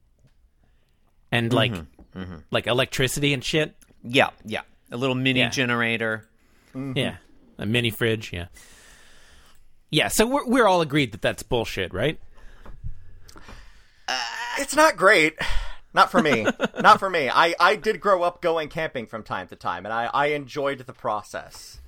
and 1.32 1.48
mm-hmm, 1.50 1.56
like 1.56 1.72
mm-hmm. 1.72 2.36
like 2.50 2.66
electricity 2.66 3.32
and 3.32 3.42
shit. 3.44 3.76
Yeah, 4.02 4.30
yeah. 4.44 4.62
A 4.90 4.96
little 4.96 5.14
mini 5.16 5.40
Yeah. 5.40 5.48
generator. 5.50 6.28
Mm-hmm. 6.74 6.96
Yeah, 6.96 7.16
a 7.58 7.66
mini 7.66 7.90
fridge. 7.90 8.32
Yeah, 8.32 8.46
yeah. 9.90 10.08
So 10.08 10.26
we're 10.26 10.46
we're 10.46 10.66
all 10.66 10.80
agreed 10.80 11.12
that 11.12 11.22
that's 11.22 11.42
bullshit, 11.42 11.92
right? 11.92 12.20
It's 14.60 14.76
not 14.76 14.96
great. 14.96 15.36
Not 15.92 16.10
for 16.10 16.22
me. 16.22 16.46
not 16.80 17.00
for 17.00 17.10
me. 17.10 17.28
I, 17.28 17.54
I 17.58 17.76
did 17.76 18.00
grow 18.00 18.22
up 18.22 18.40
going 18.40 18.68
camping 18.68 19.06
from 19.06 19.22
time 19.22 19.48
to 19.48 19.56
time, 19.56 19.86
and 19.86 19.92
I, 19.92 20.10
I 20.12 20.26
enjoyed 20.26 20.78
the 20.78 20.92
process. 20.92 21.80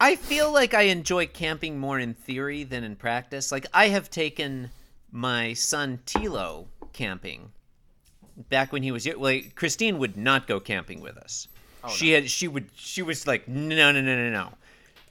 I 0.00 0.16
feel 0.16 0.52
like 0.52 0.74
I 0.74 0.82
enjoy 0.82 1.26
camping 1.26 1.78
more 1.78 1.98
in 1.98 2.14
theory 2.14 2.64
than 2.64 2.84
in 2.84 2.96
practice. 2.96 3.50
Like 3.50 3.66
I 3.72 3.88
have 3.88 4.10
taken 4.10 4.70
my 5.10 5.54
son 5.54 6.00
Tilo 6.06 6.66
camping 6.92 7.50
back 8.48 8.72
when 8.72 8.82
he 8.82 8.92
was 8.92 9.06
young. 9.06 9.20
Like 9.20 9.54
Christine 9.54 9.98
would 9.98 10.16
not 10.16 10.46
go 10.46 10.60
camping 10.60 11.00
with 11.00 11.16
us. 11.16 11.48
she 11.90 12.12
had 12.12 12.30
she 12.30 12.48
would 12.48 12.68
she 12.74 13.02
was 13.02 13.26
like 13.26 13.48
no 13.48 13.92
no 13.92 13.92
no 13.92 14.02
no 14.02 14.30
no. 14.30 14.52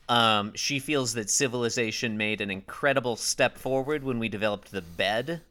Um, 0.07 0.51
she 0.53 0.77
feels 0.77 1.15
that 1.15 1.31
civilization 1.31 2.15
made 2.15 2.39
an 2.39 2.51
incredible 2.51 3.15
step 3.15 3.57
forward 3.57 4.03
when 4.03 4.19
we 4.19 4.29
developed 4.29 4.71
the 4.71 4.83
bed, 4.83 5.41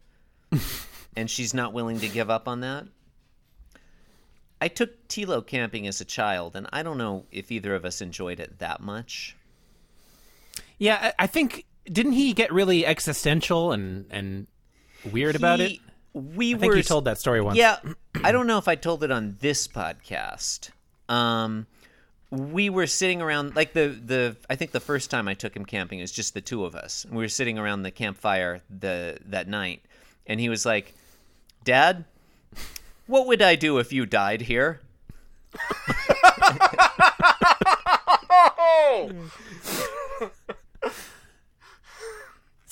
and 1.16 1.30
she's 1.30 1.54
not 1.54 1.72
willing 1.72 2.00
to 2.00 2.08
give 2.08 2.30
up 2.30 2.48
on 2.48 2.60
that. 2.60 2.86
I 4.60 4.68
took 4.68 5.08
Tilo 5.08 5.46
camping 5.46 5.86
as 5.86 6.00
a 6.00 6.04
child, 6.04 6.56
and 6.56 6.66
I 6.72 6.82
don't 6.82 6.96
know 6.96 7.26
if 7.30 7.52
either 7.52 7.74
of 7.74 7.84
us 7.84 8.00
enjoyed 8.00 8.40
it 8.40 8.58
that 8.60 8.80
much. 8.80 9.36
Yeah, 10.78 11.12
I, 11.18 11.26
think 11.26 11.66
didn't 11.84 12.12
he 12.12 12.32
get 12.32 12.52
really 12.52 12.86
existential 12.86 13.72
and 13.72 14.06
and 14.10 14.46
weird 15.12 15.36
about 15.36 15.60
it? 15.60 15.78
We 16.12 16.54
I 16.54 16.58
think 16.58 16.70
were 16.70 16.76
you 16.76 16.82
told 16.82 17.04
that 17.04 17.18
story 17.18 17.40
once. 17.40 17.58
Yeah, 17.58 17.78
I 18.22 18.32
don't 18.32 18.46
know 18.46 18.58
if 18.58 18.68
I 18.68 18.74
told 18.74 19.02
it 19.04 19.10
on 19.10 19.36
this 19.40 19.68
podcast. 19.68 20.70
Um, 21.08 21.66
we 22.30 22.70
were 22.70 22.86
sitting 22.86 23.20
around 23.20 23.54
like 23.54 23.72
the 23.72 23.88
the 23.88 24.36
I 24.48 24.56
think 24.56 24.72
the 24.72 24.80
first 24.80 25.10
time 25.10 25.28
I 25.28 25.34
took 25.34 25.54
him 25.54 25.64
camping 25.64 25.98
it 25.98 26.02
was 26.02 26.12
just 26.12 26.34
the 26.34 26.40
two 26.40 26.64
of 26.64 26.74
us. 26.74 27.04
We 27.10 27.18
were 27.18 27.28
sitting 27.28 27.58
around 27.58 27.82
the 27.82 27.90
campfire 27.90 28.62
the 28.70 29.18
that 29.26 29.48
night, 29.48 29.82
and 30.26 30.40
he 30.40 30.48
was 30.48 30.64
like, 30.64 30.94
"Dad, 31.64 32.04
what 33.06 33.26
would 33.26 33.42
I 33.42 33.56
do 33.56 33.78
if 33.78 33.92
you 33.92 34.06
died 34.06 34.42
here?" 34.42 34.80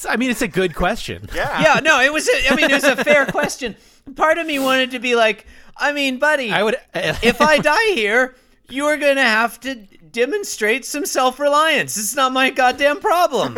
I 0.08 0.16
mean, 0.16 0.30
it's 0.30 0.42
a 0.42 0.48
good 0.48 0.74
question. 0.74 1.28
Yeah. 1.34 1.60
Yeah, 1.62 1.80
no, 1.80 2.00
it 2.00 2.12
was. 2.12 2.28
A, 2.28 2.52
I 2.52 2.56
mean, 2.56 2.70
it 2.70 2.74
was 2.74 2.84
a 2.84 3.02
fair 3.04 3.26
question. 3.26 3.76
Part 4.16 4.38
of 4.38 4.46
me 4.46 4.58
wanted 4.58 4.90
to 4.92 4.98
be 4.98 5.14
like, 5.14 5.46
I 5.76 5.92
mean, 5.92 6.18
buddy, 6.18 6.50
I 6.50 6.62
would. 6.62 6.74
Uh, 6.94 7.14
if 7.22 7.40
I 7.40 7.58
die 7.62 7.94
here, 7.94 8.34
you 8.68 8.86
are 8.86 8.96
going 8.96 9.16
to 9.16 9.22
have 9.22 9.60
to 9.60 9.76
demonstrate 9.76 10.84
some 10.84 11.06
self 11.06 11.38
reliance. 11.38 11.96
It's 11.96 12.16
not 12.16 12.32
my 12.32 12.50
goddamn 12.50 13.00
problem. 13.00 13.54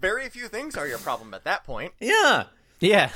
Very 0.00 0.28
few 0.28 0.48
things 0.48 0.76
are 0.76 0.86
your 0.86 0.98
problem 0.98 1.32
at 1.34 1.44
that 1.44 1.64
point. 1.64 1.92
yeah. 2.00 2.44
Yeah, 2.82 3.10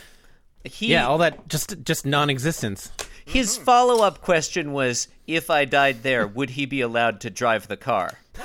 He, 0.64 0.88
yeah. 0.92 1.06
All 1.08 1.18
that 1.18 1.48
just 1.48 1.82
just 1.82 2.04
non-existence. 2.06 2.90
his 3.24 3.56
follow 3.56 4.04
up 4.04 4.20
question 4.20 4.72
was 4.72 5.08
if 5.26 5.50
I 5.50 5.64
died 5.64 6.02
there, 6.02 6.26
would 6.26 6.50
he 6.50 6.66
be 6.66 6.80
allowed 6.80 7.20
to 7.22 7.30
drive 7.30 7.66
the 7.68 7.76
car? 7.76 8.18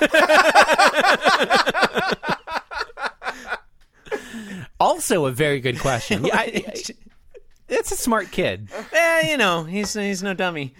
Also, 4.80 5.24
a 5.26 5.30
very 5.30 5.60
good 5.60 5.78
question. 5.78 6.24
Yeah, 6.24 6.36
I, 6.36 6.64
I- 6.66 6.82
it's 7.68 7.92
a 7.92 7.96
smart 7.96 8.30
kid. 8.30 8.68
Eh, 8.92 9.30
you 9.30 9.36
know, 9.36 9.64
he's, 9.64 9.94
he's 9.94 10.22
no 10.22 10.34
dummy. 10.34 10.74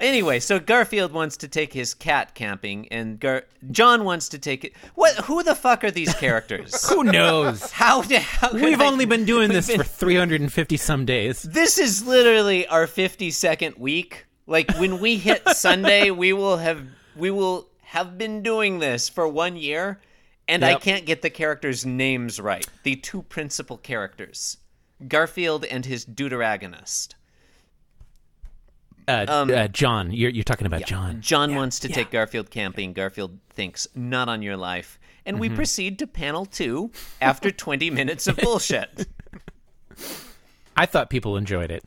Anyway, 0.00 0.40
so 0.40 0.58
Garfield 0.58 1.12
wants 1.12 1.36
to 1.38 1.48
take 1.48 1.72
his 1.72 1.94
cat 1.94 2.34
camping, 2.34 2.88
and 2.88 3.18
Gar- 3.18 3.44
John 3.70 4.04
wants 4.04 4.28
to 4.30 4.38
take 4.38 4.64
it. 4.64 4.72
What? 4.94 5.14
Who 5.24 5.42
the 5.42 5.54
fuck 5.54 5.84
are 5.84 5.90
these 5.90 6.14
characters? 6.14 6.88
Who 6.90 7.04
knows? 7.04 7.70
How? 7.70 8.02
how 8.02 8.52
We've 8.52 8.80
only 8.80 9.04
been 9.04 9.24
doing 9.24 9.48
this 9.50 9.66
been- 9.68 9.78
for 9.78 9.84
350 9.84 10.76
some 10.76 11.04
days. 11.04 11.42
This 11.42 11.78
is 11.78 12.06
literally 12.06 12.66
our 12.66 12.86
50 12.86 13.30
second 13.30 13.76
week. 13.76 14.26
Like 14.46 14.70
when 14.78 15.00
we 15.00 15.16
hit 15.16 15.46
Sunday, 15.54 16.10
we 16.10 16.32
will 16.32 16.56
have 16.56 16.82
we 17.16 17.30
will 17.30 17.68
have 17.82 18.16
been 18.18 18.42
doing 18.42 18.78
this 18.78 19.08
for 19.08 19.26
one 19.28 19.56
year, 19.56 20.00
and 20.46 20.64
I 20.64 20.76
can't 20.76 21.04
get 21.06 21.22
the 21.22 21.30
characters' 21.30 21.84
names 21.84 22.40
right. 22.40 22.66
The 22.82 22.96
two 22.96 23.22
principal 23.22 23.76
characters, 23.76 24.56
Garfield 25.06 25.64
and 25.64 25.84
his 25.84 26.06
deuteragonist. 26.06 27.14
Uh, 29.08 29.24
Um, 29.28 29.50
uh, 29.50 29.68
John, 29.68 30.12
you're 30.12 30.30
you're 30.30 30.44
talking 30.44 30.66
about 30.66 30.84
John. 30.84 31.20
John 31.20 31.54
wants 31.54 31.78
to 31.80 31.88
take 31.88 32.10
Garfield 32.10 32.50
camping. 32.50 32.92
Garfield 32.92 33.38
thinks, 33.50 33.88
not 33.94 34.28
on 34.28 34.42
your 34.42 34.56
life. 34.56 34.98
And 35.24 35.36
Mm-hmm. 35.36 35.40
we 35.40 35.48
proceed 35.50 35.98
to 36.00 36.06
panel 36.06 36.44
two 36.46 36.90
after 37.20 37.50
20 37.50 37.90
minutes 38.00 38.26
of 38.26 38.36
bullshit. 38.36 39.06
I 40.76 40.86
thought 40.86 41.10
people 41.10 41.36
enjoyed 41.36 41.70
it. 41.70 41.84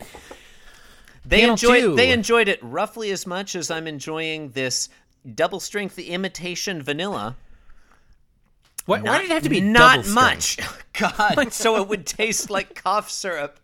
They 1.25 1.41
Panel 1.41 1.53
enjoyed 1.53 1.81
two. 1.81 1.95
they 1.95 2.11
enjoyed 2.11 2.47
it 2.47 2.59
roughly 2.63 3.11
as 3.11 3.25
much 3.27 3.55
as 3.55 3.69
I'm 3.71 3.87
enjoying 3.87 4.49
this 4.49 4.89
double 5.35 5.59
strength 5.59 5.97
imitation 5.99 6.81
vanilla. 6.81 7.35
Why, 8.87 8.99
why 9.01 9.19
did 9.19 9.25
it 9.29 9.33
have 9.33 9.43
to 9.43 9.49
be 9.49 9.61
not 9.61 9.97
double 9.97 10.09
much? 10.15 10.57
God, 10.93 11.53
so 11.53 11.79
it 11.79 11.87
would 11.87 12.07
taste 12.07 12.49
like 12.49 12.73
cough 12.73 13.09
syrup. 13.11 13.59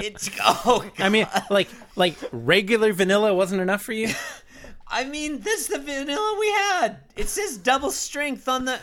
It's 0.00 0.30
oh, 0.44 0.84
I 0.98 1.08
mean, 1.08 1.26
like 1.50 1.68
like 1.96 2.14
regular 2.32 2.92
vanilla 2.92 3.34
wasn't 3.34 3.60
enough 3.62 3.82
for 3.82 3.92
you. 3.92 4.08
I 4.88 5.04
mean, 5.04 5.40
this 5.40 5.62
is 5.62 5.68
the 5.68 5.78
vanilla 5.78 6.36
we 6.40 6.46
had. 6.50 6.96
It 7.16 7.28
says 7.28 7.58
double 7.58 7.90
strength 7.90 8.48
on 8.48 8.64
the 8.64 8.78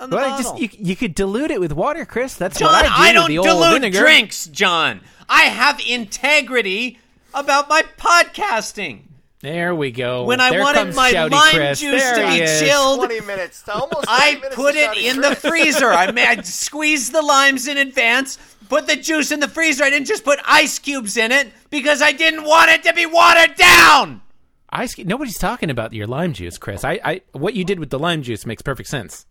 on 0.00 0.10
the 0.10 0.16
Well, 0.16 0.28
bottle. 0.38 0.58
just 0.58 0.74
you, 0.74 0.86
you 0.86 0.96
could 0.96 1.14
dilute 1.14 1.50
it 1.50 1.60
with 1.60 1.72
water, 1.72 2.04
Chris. 2.04 2.34
That's 2.36 2.58
John, 2.58 2.72
what 2.72 2.84
I 2.84 2.88
do 2.88 2.92
I 2.94 3.06
with 3.08 3.14
don't 3.14 3.28
the 3.30 3.38
old 3.38 3.46
dilute 3.46 3.72
vinegar. 3.82 3.98
drinks, 4.00 4.46
John. 4.46 5.00
I 5.28 5.42
have 5.44 5.80
integrity 5.88 6.98
about 7.32 7.68
my 7.68 7.82
podcasting. 7.96 9.02
There 9.40 9.74
we 9.74 9.90
go. 9.90 10.24
When 10.24 10.40
I 10.40 10.50
There 10.50 10.60
wanted 10.60 10.94
my 10.94 11.12
Shouty 11.12 11.30
lime 11.30 11.54
Chris. 11.54 11.80
juice 11.80 12.02
There 12.02 12.14
to 12.16 12.26
be 12.34 12.40
is. 12.42 12.60
chilled, 12.60 13.00
20 13.00 13.20
minutes 13.26 13.62
to 13.64 13.74
almost 13.74 14.06
I 14.08 14.34
minutes 14.36 14.54
put 14.56 14.72
to 14.72 14.78
it 14.78 14.90
Shouty 14.96 15.02
in 15.14 15.20
the 15.20 15.36
freezer. 15.36 15.90
I 15.92 16.10
made 16.12 16.38
I 16.38 16.42
squeezed 16.42 17.12
the 17.12 17.20
limes 17.20 17.68
in 17.68 17.76
advance, 17.76 18.38
put 18.68 18.86
the 18.86 18.96
juice 18.96 19.30
in 19.30 19.40
the 19.40 19.48
freezer. 19.48 19.84
I 19.84 19.90
didn't 19.90 20.06
just 20.06 20.24
put 20.24 20.38
ice 20.44 20.78
cubes 20.78 21.16
in 21.16 21.32
it 21.32 21.52
because 21.70 22.02
I 22.02 22.12
didn't 22.12 22.44
want 22.44 22.70
it 22.70 22.82
to 22.84 22.92
be 22.92 23.06
watered 23.06 23.56
down. 23.56 24.22
Ice. 24.70 24.98
Nobody's 24.98 25.38
talking 25.38 25.70
about 25.70 25.92
your 25.92 26.06
lime 26.06 26.32
juice, 26.32 26.58
Chris. 26.58 26.84
I, 26.84 26.98
I 27.04 27.20
what 27.32 27.54
you 27.54 27.64
did 27.64 27.78
with 27.78 27.90
the 27.90 27.98
lime 27.98 28.22
juice 28.22 28.44
makes 28.44 28.62
perfect 28.62 28.88
sense. 28.88 29.26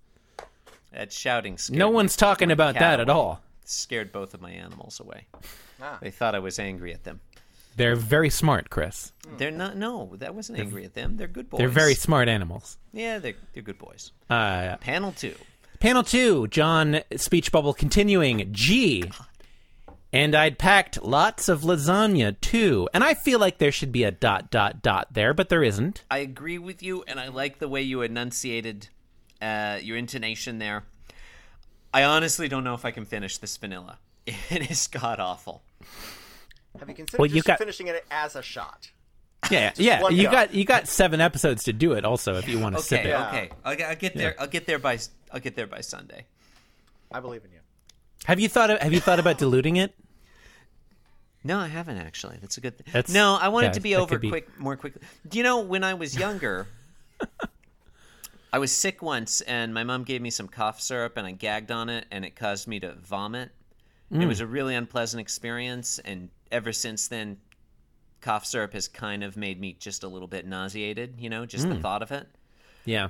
That 0.91 1.11
shouting 1.11 1.57
No 1.71 1.89
one's 1.89 2.15
talking 2.15 2.51
about 2.51 2.75
that 2.75 2.99
at 2.99 3.09
all. 3.09 3.41
scared 3.65 4.11
both 4.11 4.33
of 4.33 4.41
my 4.41 4.51
animals 4.51 4.99
away. 4.99 5.27
Ah. 5.81 5.97
They 6.01 6.11
thought 6.11 6.35
I 6.35 6.39
was 6.39 6.59
angry 6.59 6.93
at 6.93 7.03
them. 7.03 7.19
They're 7.75 7.95
very 7.95 8.29
smart, 8.29 8.69
Chris. 8.69 9.11
They're 9.37 9.49
not. 9.49 9.75
No, 9.75 10.15
that 10.17 10.35
wasn't 10.35 10.59
angry 10.59 10.85
at 10.85 10.93
them. 10.93 11.17
They're 11.17 11.27
good 11.27 11.49
boys. 11.49 11.57
They're 11.57 11.67
very 11.67 11.95
smart 11.95 12.29
animals. 12.29 12.77
Yeah, 12.93 13.17
they're 13.17 13.33
they're 13.53 13.63
good 13.63 13.79
boys. 13.79 14.11
Uh, 14.29 14.77
Panel 14.77 15.11
two. 15.11 15.35
Panel 15.83 16.01
two, 16.03 16.47
John 16.47 17.01
speech 17.17 17.51
bubble 17.51 17.73
continuing. 17.73 18.47
G. 18.53 19.03
And 20.13 20.33
I'd 20.33 20.57
packed 20.57 21.03
lots 21.03 21.49
of 21.49 21.63
lasagna 21.63 22.39
too. 22.39 22.87
And 22.93 23.03
I 23.03 23.13
feel 23.13 23.37
like 23.37 23.57
there 23.57 23.69
should 23.73 23.91
be 23.91 24.05
a 24.05 24.11
dot 24.11 24.49
dot 24.49 24.81
dot 24.81 25.13
there, 25.13 25.33
but 25.33 25.49
there 25.49 25.61
isn't. 25.61 26.05
I 26.09 26.19
agree 26.19 26.57
with 26.57 26.81
you, 26.81 27.03
and 27.05 27.19
I 27.19 27.27
like 27.27 27.59
the 27.59 27.67
way 27.67 27.81
you 27.81 28.01
enunciated 28.01 28.87
uh, 29.41 29.79
your 29.81 29.97
intonation 29.97 30.57
there. 30.57 30.85
I 31.93 32.05
honestly 32.05 32.47
don't 32.47 32.63
know 32.63 32.75
if 32.75 32.85
I 32.85 32.91
can 32.91 33.03
finish 33.03 33.37
this 33.39 33.57
vanilla. 33.57 33.99
It 34.49 34.71
is 34.71 34.87
god 34.87 35.19
awful. 35.19 35.63
Have 36.79 36.87
you 36.87 36.95
considered 36.95 37.19
Well, 37.19 37.25
you 37.25 37.35
just 37.35 37.47
got- 37.47 37.59
finishing 37.59 37.87
it 37.87 38.05
as 38.09 38.37
a 38.37 38.41
shot? 38.41 38.89
Yeah, 39.51 39.73
yeah. 39.75 40.07
You 40.07 40.23
go. 40.23 40.31
got 40.31 40.53
you 40.53 40.63
got 40.63 40.87
seven 40.87 41.19
episodes 41.19 41.65
to 41.65 41.73
do 41.73 41.91
it. 41.91 42.05
Also, 42.05 42.35
if 42.35 42.47
you 42.47 42.59
want 42.59 42.77
to 42.77 42.81
sip 42.81 43.03
it. 43.03 43.09
Yeah. 43.09 43.27
okay. 43.27 43.49
I'll, 43.65 43.89
I'll 43.89 43.95
get 43.97 44.15
there. 44.15 44.35
I'll 44.39 44.47
get 44.47 44.65
there 44.65 44.79
by. 44.79 44.99
I'll 45.33 45.39
get 45.41 45.55
there 45.55 45.67
by 45.67 45.81
Sunday. 45.81 46.25
I 47.11 47.19
believe 47.19 47.43
in 47.43 47.51
you. 47.51 47.59
Have 48.25 48.39
you 48.39 48.47
thought 48.47 48.69
of, 48.69 48.79
Have 48.79 48.93
you 48.93 48.99
thought 49.01 49.19
about 49.19 49.37
diluting 49.37 49.75
it? 49.77 49.93
No, 51.45 51.59
I 51.59 51.67
haven't 51.67 51.97
actually. 51.97 52.37
That's 52.39 52.55
a 52.57 52.61
good 52.61 52.77
thing. 52.77 52.87
That's- 52.93 53.13
no, 53.13 53.35
I 53.35 53.49
want 53.49 53.65
yeah, 53.65 53.71
it 53.71 53.73
to 53.73 53.81
be 53.81 53.95
over 53.97 54.07
could 54.15 54.21
be- 54.21 54.29
quick, 54.29 54.57
more 54.57 54.77
quickly. 54.77 55.01
Do 55.27 55.37
you 55.37 55.43
know 55.43 55.59
when 55.59 55.83
I 55.83 55.93
was 55.93 56.15
younger? 56.17 56.67
I 58.53 58.59
was 58.59 58.71
sick 58.71 59.01
once, 59.01 59.41
and 59.41 59.73
my 59.73 59.83
mom 59.83 60.03
gave 60.05 60.21
me 60.21 60.29
some 60.29 60.47
cough 60.47 60.79
syrup, 60.79 61.17
and 61.17 61.27
I 61.27 61.31
gagged 61.31 61.69
on 61.69 61.89
it, 61.89 62.05
and 62.11 62.23
it 62.23 62.37
caused 62.37 62.65
me 62.67 62.79
to 62.79 62.93
vomit. 62.93 63.51
It 64.09 64.19
Mm. 64.19 64.27
was 64.29 64.39
a 64.39 64.47
really 64.47 64.73
unpleasant 64.73 65.19
experience, 65.19 65.99
and 65.99 66.29
ever 66.49 66.71
since 66.71 67.09
then, 67.09 67.39
cough 68.21 68.45
syrup 68.45 68.71
has 68.71 68.87
kind 68.87 69.21
of 69.21 69.35
made 69.35 69.59
me 69.59 69.73
just 69.73 70.03
a 70.03 70.07
little 70.07 70.29
bit 70.29 70.45
nauseated. 70.45 71.15
You 71.17 71.29
know, 71.29 71.45
just 71.45 71.65
Mm. 71.65 71.75
the 71.75 71.79
thought 71.81 72.01
of 72.03 72.11
it. 72.13 72.27
Yeah. 72.85 73.09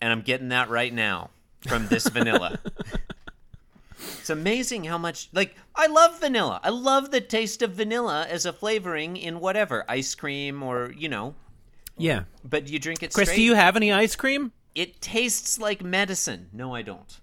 And 0.00 0.12
I'm 0.12 0.22
getting 0.22 0.48
that 0.48 0.70
right 0.70 0.94
now 0.94 1.28
from 1.66 1.86
this 1.88 2.08
vanilla. 2.08 2.58
It's 3.98 4.30
amazing 4.30 4.84
how 4.84 4.98
much 4.98 5.28
like 5.32 5.54
I 5.74 5.86
love 5.86 6.20
vanilla. 6.20 6.60
I 6.62 6.70
love 6.70 7.10
the 7.10 7.20
taste 7.20 7.62
of 7.62 7.72
vanilla 7.72 8.26
as 8.28 8.44
a 8.44 8.52
flavoring 8.52 9.16
in 9.16 9.40
whatever 9.40 9.84
ice 9.88 10.14
cream 10.14 10.62
or 10.62 10.92
you 10.96 11.08
know. 11.08 11.34
Yeah. 11.96 12.24
But 12.44 12.68
you 12.68 12.78
drink 12.78 13.02
it 13.02 13.12
Chris, 13.12 13.28
straight. 13.28 13.36
do 13.36 13.42
you 13.42 13.54
have 13.54 13.76
any 13.76 13.92
ice 13.92 14.16
cream? 14.16 14.52
It 14.74 15.00
tastes 15.00 15.58
like 15.58 15.82
medicine. 15.82 16.48
No, 16.52 16.74
I 16.74 16.82
don't. 16.82 17.20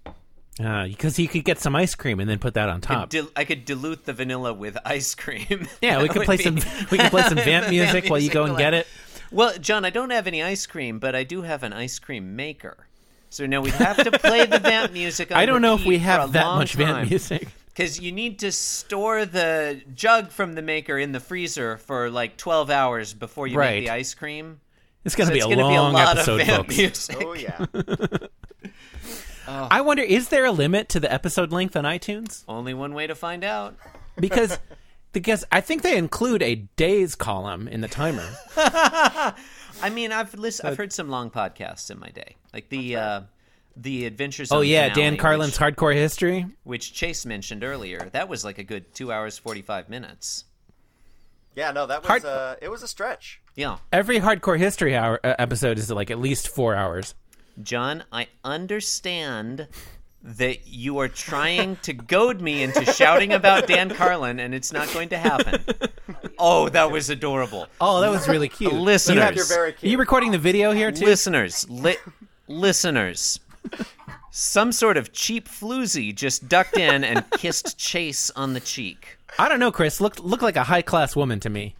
Uh, 0.60 0.86
because 0.86 1.18
you 1.18 1.26
could 1.28 1.44
get 1.44 1.58
some 1.58 1.74
ice 1.74 1.94
cream 1.94 2.20
and 2.20 2.30
then 2.30 2.38
put 2.38 2.54
that 2.54 2.68
on 2.68 2.80
top. 2.80 3.08
Dil- 3.08 3.30
I 3.36 3.44
could 3.44 3.64
dilute 3.64 4.04
the 4.04 4.12
vanilla 4.12 4.52
with 4.52 4.78
ice 4.84 5.14
cream. 5.14 5.66
yeah, 5.82 6.00
we 6.02 6.08
could 6.08 6.22
play 6.22 6.36
be- 6.36 6.44
some. 6.44 6.56
We 6.90 6.98
can 6.98 7.10
play 7.10 7.22
some 7.22 7.36
vamp 7.36 7.70
music 7.70 8.08
while 8.08 8.20
you 8.20 8.30
go 8.30 8.44
and 8.44 8.52
music, 8.52 8.64
get 8.64 8.74
it. 8.74 8.86
Well, 9.30 9.58
John, 9.58 9.84
I 9.84 9.90
don't 9.90 10.10
have 10.10 10.26
any 10.26 10.42
ice 10.42 10.66
cream, 10.66 10.98
but 10.98 11.14
I 11.14 11.24
do 11.24 11.42
have 11.42 11.62
an 11.62 11.72
ice 11.72 11.98
cream 11.98 12.36
maker. 12.36 12.86
So 13.34 13.46
now 13.46 13.60
we 13.60 13.70
have 13.70 13.96
to 13.96 14.12
play 14.12 14.46
the 14.46 14.58
vamp 14.62 14.92
music. 14.92 15.32
On 15.32 15.36
I 15.36 15.44
don't 15.44 15.60
know 15.60 15.74
if 15.74 15.84
we 15.84 15.94
repeat 15.96 16.04
for 16.04 16.08
a 16.10 16.12
have 16.12 16.32
that 16.32 16.44
long 16.44 16.58
much 16.58 16.74
vamp 16.74 17.10
music. 17.10 17.48
Because 17.66 17.98
you 18.00 18.12
need 18.12 18.38
to 18.38 18.52
store 18.52 19.24
the 19.26 19.82
jug 19.92 20.30
from 20.30 20.52
the 20.52 20.62
maker 20.62 20.96
in 20.96 21.10
the 21.10 21.18
freezer 21.18 21.76
for 21.78 22.10
like 22.10 22.36
12 22.36 22.70
hours 22.70 23.12
before 23.12 23.48
you 23.48 23.58
Right. 23.58 23.78
make 23.80 23.84
the 23.86 23.90
ice 23.90 24.14
cream. 24.14 24.60
It's 25.04 25.16
going 25.16 25.26
So 25.26 25.32
to 25.32 25.38
it's 25.38 25.46
be 25.48 25.52
a 25.52 25.56
gonna 25.56 25.68
be 25.68 25.74
a 25.74 25.82
long 25.82 25.92
lot 25.94 26.16
episode, 26.16 26.42
of 26.42 26.46
vamp 26.46 26.66
folks. 26.68 26.76
music. 26.78 27.16
Oh 27.20 27.34
yeah. 27.34 27.66
I 29.48 29.80
wonder, 29.80 30.04
is 30.04 30.28
there 30.28 30.44
a 30.44 30.52
limit 30.52 30.88
to 30.90 31.00
the 31.00 31.12
episode 31.12 31.50
length 31.50 31.74
on 31.74 31.82
iTunes? 31.82 32.44
Only 32.46 32.72
one 32.72 32.94
way 32.94 33.08
to 33.08 33.16
find 33.16 33.42
out. 33.42 33.74
Because, 34.16 34.58
because 35.12 35.44
I 35.50 35.60
think 35.60 35.82
they 35.82 35.98
include 35.98 36.40
a 36.42 36.54
days 36.54 37.16
column 37.16 37.66
in 37.66 37.80
the 37.80 37.88
timer. 37.88 38.28
I 39.84 39.90
mean, 39.90 40.12
I've 40.12 40.34
listened, 40.34 40.68
I've 40.68 40.76
heard 40.78 40.92
some 40.92 41.10
long 41.10 41.30
podcasts 41.30 41.90
in 41.90 41.98
my 41.98 42.08
day, 42.08 42.36
like 42.52 42.70
the 42.70 42.96
uh, 42.96 43.20
the 43.76 44.06
Adventures. 44.06 44.50
Oh 44.50 44.62
yeah, 44.62 44.88
finale, 44.88 45.02
Dan 45.10 45.16
Carlin's 45.18 45.60
which, 45.60 45.76
hardcore 45.76 45.94
history. 45.94 46.46
which 46.62 46.94
Chase 46.94 47.26
mentioned 47.26 47.62
earlier. 47.62 48.08
That 48.12 48.28
was 48.28 48.44
like 48.44 48.58
a 48.58 48.64
good 48.64 48.94
two 48.94 49.12
hours 49.12 49.36
forty 49.36 49.60
five 49.60 49.90
minutes. 49.90 50.44
Yeah, 51.54 51.70
no, 51.70 51.86
that 51.86 52.02
was 52.02 52.08
Hard- 52.08 52.24
uh, 52.24 52.56
it 52.62 52.70
was 52.70 52.82
a 52.82 52.88
stretch. 52.88 53.40
Yeah, 53.56 53.76
Every 53.92 54.20
hardcore 54.20 54.58
history 54.58 54.96
hour 54.96 55.20
uh, 55.22 55.34
episode 55.38 55.78
is 55.78 55.90
like 55.90 56.10
at 56.10 56.18
least 56.18 56.48
four 56.48 56.74
hours. 56.74 57.14
John, 57.62 58.04
I 58.10 58.28
understand 58.42 59.68
that 60.22 60.66
you 60.66 60.98
are 60.98 61.08
trying 61.08 61.76
to 61.82 61.92
goad 61.92 62.40
me 62.40 62.62
into 62.62 62.84
shouting 62.86 63.32
about 63.32 63.66
Dan 63.66 63.90
Carlin, 63.90 64.40
and 64.40 64.54
it's 64.54 64.72
not 64.72 64.90
going 64.94 65.10
to 65.10 65.18
happen. 65.18 65.62
Oh, 66.38 66.68
that 66.70 66.90
was 66.90 67.10
adorable. 67.10 67.66
Oh, 67.80 68.00
that 68.00 68.10
was 68.10 68.28
really 68.28 68.48
cute. 68.58 68.72
Listeners, 68.72 69.16
You 69.16 69.20
have 69.22 69.36
your 69.36 69.46
very 69.46 69.72
cute. 69.72 69.84
Are 69.84 69.88
you 69.92 69.98
recording 69.98 70.30
the 70.32 70.38
video 70.38 70.72
here 70.72 70.90
too? 70.92 71.04
listeners, 71.04 71.68
li- 71.68 71.96
listeners. 72.48 73.40
Some 74.30 74.72
sort 74.72 74.96
of 74.96 75.12
cheap 75.12 75.48
floozy 75.48 76.14
just 76.14 76.48
ducked 76.48 76.76
in 76.76 77.04
and 77.04 77.24
kissed 77.32 77.78
Chase 77.78 78.30
on 78.30 78.52
the 78.52 78.60
cheek. 78.60 79.18
I 79.38 79.48
don't 79.48 79.60
know, 79.60 79.72
Chris. 79.72 80.00
Look, 80.00 80.18
look 80.20 80.42
like 80.42 80.56
a 80.56 80.64
high 80.64 80.82
class 80.82 81.14
woman 81.16 81.40
to 81.40 81.50
me. 81.50 81.74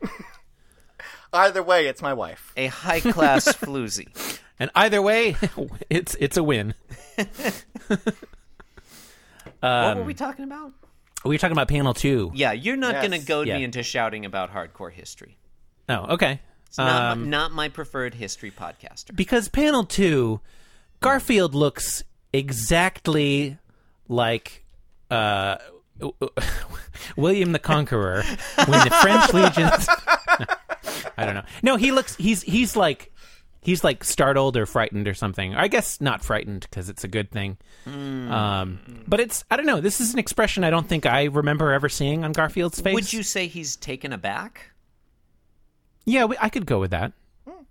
Either 1.32 1.62
way, 1.62 1.86
it's 1.88 2.00
my 2.00 2.12
wife. 2.12 2.52
A 2.56 2.68
high 2.68 3.00
class 3.00 3.46
floozy. 3.56 4.08
And 4.60 4.70
either 4.76 5.02
way, 5.02 5.36
it's 5.90 6.14
it's 6.20 6.36
a 6.36 6.44
win. 6.44 6.74
Um, 7.18 7.26
what 9.88 9.96
were 9.98 10.04
we 10.04 10.14
talking 10.14 10.44
about? 10.44 10.72
We 11.24 11.34
were 11.34 11.38
talking 11.38 11.52
about 11.56 11.68
panel 11.68 11.94
two. 11.94 12.30
Yeah, 12.34 12.52
you're 12.52 12.76
not 12.76 12.94
Yes. 12.94 13.08
going 13.08 13.20
to 13.20 13.26
goad 13.26 13.46
Yeah. 13.48 13.56
me 13.58 13.64
into 13.64 13.82
shouting 13.82 14.24
about 14.24 14.52
hardcore 14.52 14.92
history. 14.92 15.38
Oh, 15.88 16.14
okay. 16.14 16.40
It's 16.66 16.78
not, 16.78 17.12
Um, 17.12 17.30
not 17.30 17.52
my 17.52 17.68
preferred 17.68 18.14
history 18.14 18.50
podcaster. 18.50 19.14
because 19.14 19.48
panel 19.48 19.84
two, 19.84 20.40
Garfield 21.00 21.54
looks 21.54 22.02
exactly 22.32 23.58
like 24.08 24.64
uh, 25.10 25.56
William 27.16 27.52
the 27.52 27.58
Conqueror 27.58 28.22
when 28.66 28.84
the 28.84 28.90
French 29.00 29.32
legions. 29.34 29.88
I 31.16 31.24
don't 31.24 31.34
know. 31.34 31.44
No, 31.62 31.76
he 31.76 31.92
looks. 31.92 32.16
He's 32.16 32.42
he's 32.42 32.74
like 32.76 33.12
he's 33.64 33.82
like 33.82 34.04
startled 34.04 34.56
or 34.56 34.66
frightened 34.66 35.08
or 35.08 35.14
something. 35.14 35.54
I 35.54 35.66
guess 35.68 36.00
not 36.00 36.22
frightened 36.22 36.66
because 36.68 36.88
it's 36.88 37.02
a 37.02 37.08
good 37.08 37.30
thing. 37.30 37.56
Hmm. 37.84 38.30
Um, 38.30 38.78
but 39.08 39.18
it's 39.18 39.44
I 39.50 39.56
don't 39.56 39.66
know. 39.66 39.80
This 39.80 40.00
is 40.00 40.12
an 40.12 40.18
expression 40.18 40.62
I 40.62 40.70
don't 40.70 40.88
think 40.88 41.06
I 41.06 41.24
remember 41.24 41.72
ever 41.72 41.88
seeing 41.88 42.24
on 42.24 42.32
Garfield's 42.32 42.80
face. 42.80 42.94
Would 42.94 43.12
you 43.12 43.22
say 43.22 43.46
he's 43.46 43.74
taken 43.76 44.12
aback? 44.12 44.70
Yeah, 46.04 46.26
we, 46.26 46.36
I 46.40 46.50
could 46.50 46.66
go 46.66 46.78
with 46.78 46.90
that. 46.92 47.12
Hmm. 47.48 47.62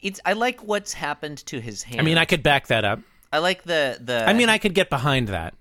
It's. 0.00 0.20
I 0.26 0.34
like 0.34 0.62
what's 0.62 0.92
happened 0.92 1.38
to 1.46 1.60
his 1.60 1.82
hand. 1.82 2.00
I 2.00 2.04
mean, 2.04 2.18
I 2.18 2.24
could 2.24 2.42
back 2.42 2.66
that 2.66 2.84
up. 2.84 3.00
I 3.32 3.38
like 3.38 3.62
the 3.62 3.98
the. 4.00 4.28
I 4.28 4.34
mean, 4.34 4.48
I 4.48 4.58
could 4.58 4.74
get 4.74 4.90
behind 4.90 5.28
that. 5.28 5.54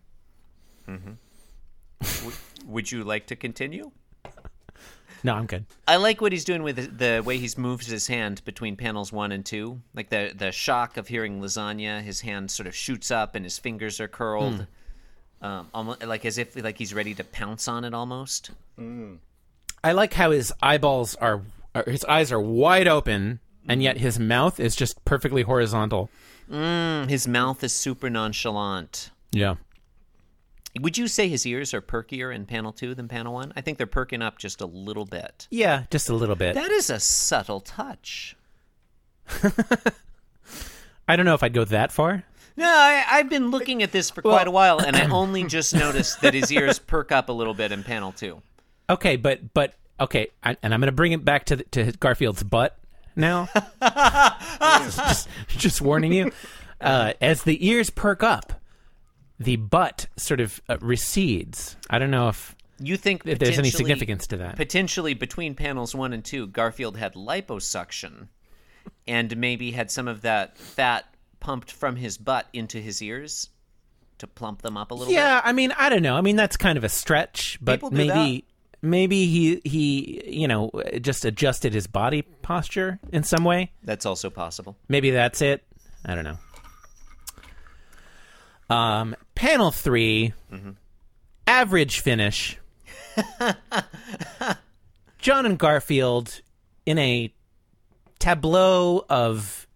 Mm-hmm. 0.88 2.30
Would 2.65 2.91
you 2.91 3.04
like 3.04 3.28
to 3.28 3.36
continue? 3.36 3.91
No, 5.24 5.34
I'm 5.34 5.46
good. 5.46 5.66
I 5.88 5.98
like 5.98 6.22
what 6.22 6.32
he's 6.32 6.44
doing 6.44 6.64
with 6.64 6.76
the, 6.76 7.16
the 7.18 7.24
way 7.24 7.38
he's 7.38 7.58
moved 7.58 7.88
his 7.88 8.08
hand 8.08 8.44
between 8.46 8.76
panels 8.76 9.12
one 9.12 9.32
and 9.32 9.46
two. 9.46 9.82
Like 9.94 10.10
the 10.10 10.34
the 10.36 10.52
shock 10.52 10.98
of 10.98 11.08
hearing 11.08 11.42
lasagna, 11.42 12.02
his 12.02 12.22
hand 12.22 12.50
sort 12.50 12.68
of 12.68 12.76
shoots 12.76 13.12
up 13.12 13.36
and 13.36 13.46
his 13.46 13.60
fingers 13.60 14.00
are 14.00 14.08
curled, 14.08 14.66
hmm. 15.42 15.46
um, 15.46 15.68
almost 15.74 16.04
like 16.04 16.26
as 16.26 16.38
if 16.38 16.56
like 16.62 16.78
he's 16.78 16.94
ready 16.94 17.14
to 17.16 17.24
pounce 17.24 17.68
on 17.68 17.84
it. 17.84 17.94
Almost. 17.94 18.52
Mm. 18.80 19.20
I 19.84 19.92
like 19.94 20.14
how 20.14 20.32
his 20.32 20.54
eyeballs 20.62 21.16
are, 21.16 21.42
or 21.74 21.84
his 21.88 22.06
eyes 22.06 22.32
are 22.32 22.42
wide 22.42 22.88
open, 22.88 23.40
and 23.68 23.82
mm. 23.82 23.84
yet 23.84 23.98
his 23.98 24.20
mouth 24.20 24.60
is 24.60 24.76
just 24.76 25.04
perfectly 25.06 25.42
horizontal. 25.42 26.10
Mm, 26.50 27.10
his 27.10 27.28
mouth 27.28 27.64
is 27.64 27.74
super 27.74 28.10
nonchalant. 28.10 29.12
Yeah. 29.32 29.56
Would 30.80 30.98
you 30.98 31.08
say 31.08 31.28
his 31.28 31.46
ears 31.46 31.74
are 31.74 31.82
perkier 31.82 32.34
in 32.34 32.46
panel 32.46 32.72
two 32.72 32.96
than 32.96 33.08
panel 33.08 33.34
one? 33.34 33.52
I 33.56 33.62
think 33.62 33.78
they're 33.78 33.88
perking 33.88 34.22
up 34.22 34.38
just 34.38 34.62
a 34.62 34.66
little 34.66 35.06
bit. 35.06 35.48
Yeah, 35.52 35.84
just 35.90 36.10
a 36.10 36.16
little 36.16 36.36
bit. 36.36 36.56
That 36.56 36.72
is 36.72 36.90
a 36.90 37.00
subtle 37.00 37.60
touch. 37.60 38.38
I 41.08 41.16
don't 41.16 41.26
know 41.26 41.34
if 41.34 41.44
I'd 41.44 41.54
go 41.54 41.66
that 41.66 41.92
far. 41.92 42.24
No, 42.56 42.68
I, 42.68 43.04
I've 43.10 43.30
been 43.30 43.50
looking 43.50 43.84
at 43.84 43.92
this 43.92 44.10
for 44.10 44.22
quite 44.22 44.48
a 44.48 44.52
while, 44.52 44.80
and 44.80 44.96
I 44.96 45.06
only 45.12 45.44
just 45.44 45.74
noticed 45.74 46.22
that 46.22 46.34
his 46.34 46.52
ears 46.52 46.80
perk 46.80 47.12
up 47.12 47.30
a 47.30 47.34
little 47.34 47.54
bit 47.54 47.72
in 47.72 47.84
panel 47.84 48.12
two. 48.12 48.42
Okay, 48.90 49.16
but 49.16 49.54
but 49.54 49.74
okay, 50.00 50.28
I, 50.44 50.58
and 50.62 50.74
I'm 50.74 50.80
going 50.80 50.88
to 50.88 50.92
bring 50.94 51.12
it 51.12 51.24
back 51.26 51.46
to 51.46 51.58
the, 51.58 51.64
to 51.64 51.92
Garfield's 51.94 52.44
butt 52.44 52.78
now. 53.16 53.50
just, 53.82 55.28
just 55.48 55.82
warning 55.82 56.14
you, 56.14 56.32
uh, 56.80 57.14
as 57.22 57.44
the 57.44 57.66
ears 57.68 57.90
perk 57.90 58.24
up, 58.24 58.61
the 59.42 59.56
butt 59.58 60.08
sort 60.18 60.40
of 60.40 60.62
uh, 60.70 60.78
recedes. 60.82 61.76
I 61.90 62.00
don't 62.00 62.12
know 62.12 62.30
if 62.30 62.56
You 62.80 62.98
think 62.98 63.24
if 63.26 63.40
there's 63.40 63.58
any 63.58 63.70
significance 63.70 64.28
to 64.28 64.38
that. 64.38 64.56
Potentially 64.56 65.14
between 65.14 65.56
panels 65.56 65.96
one 65.96 66.14
and 66.14 66.24
two, 66.24 66.48
Garfield 66.48 66.98
had 66.98 67.14
liposuction, 67.16 68.28
and 69.08 69.36
maybe 69.38 69.72
had 69.72 69.92
some 69.92 70.08
of 70.08 70.22
that 70.22 70.58
fat 70.58 71.06
pumped 71.40 71.72
from 71.72 71.96
his 71.96 72.18
butt 72.18 72.48
into 72.54 72.80
his 72.80 73.02
ears 73.02 73.50
to 74.20 74.28
plump 74.28 74.62
them 74.62 74.78
up 74.78 74.92
a 74.92 74.94
little 74.94 75.12
Yeah, 75.14 75.42
I 75.44 75.52
mean, 75.52 75.72
I 75.78 75.90
don't 75.90 76.04
know. 76.04 76.16
I 76.16 76.22
mean, 76.22 76.36
that's 76.36 76.56
kind 76.56 76.78
of 76.78 76.84
a 76.84 76.90
stretch, 76.90 77.58
but 77.62 77.92
maybe 77.92 78.46
maybe 78.84 79.26
he 79.28 79.62
he 79.64 80.22
you 80.28 80.48
know 80.48 80.72
just 81.02 81.26
adjusted 81.26 81.74
his 81.74 81.88
body 81.88 82.22
posture 82.22 83.00
in 83.12 83.24
some 83.24 83.44
way. 83.44 83.72
That's 83.84 84.06
also 84.06 84.30
possible. 84.30 84.78
Maybe 84.88 85.10
that's 85.12 85.42
it. 85.42 85.64
I 86.06 86.16
don't 86.16 86.24
know. 86.24 86.38
Um, 88.72 89.16
panel 89.36 89.72
3 89.72 90.34
average 91.46 92.00
finish. 92.00 92.58
John 95.20 95.46
and 95.46 95.60
Garfield 95.60 96.40
in 96.86 96.98
a 96.98 97.34
tableau 98.18 99.06
of 99.10 99.68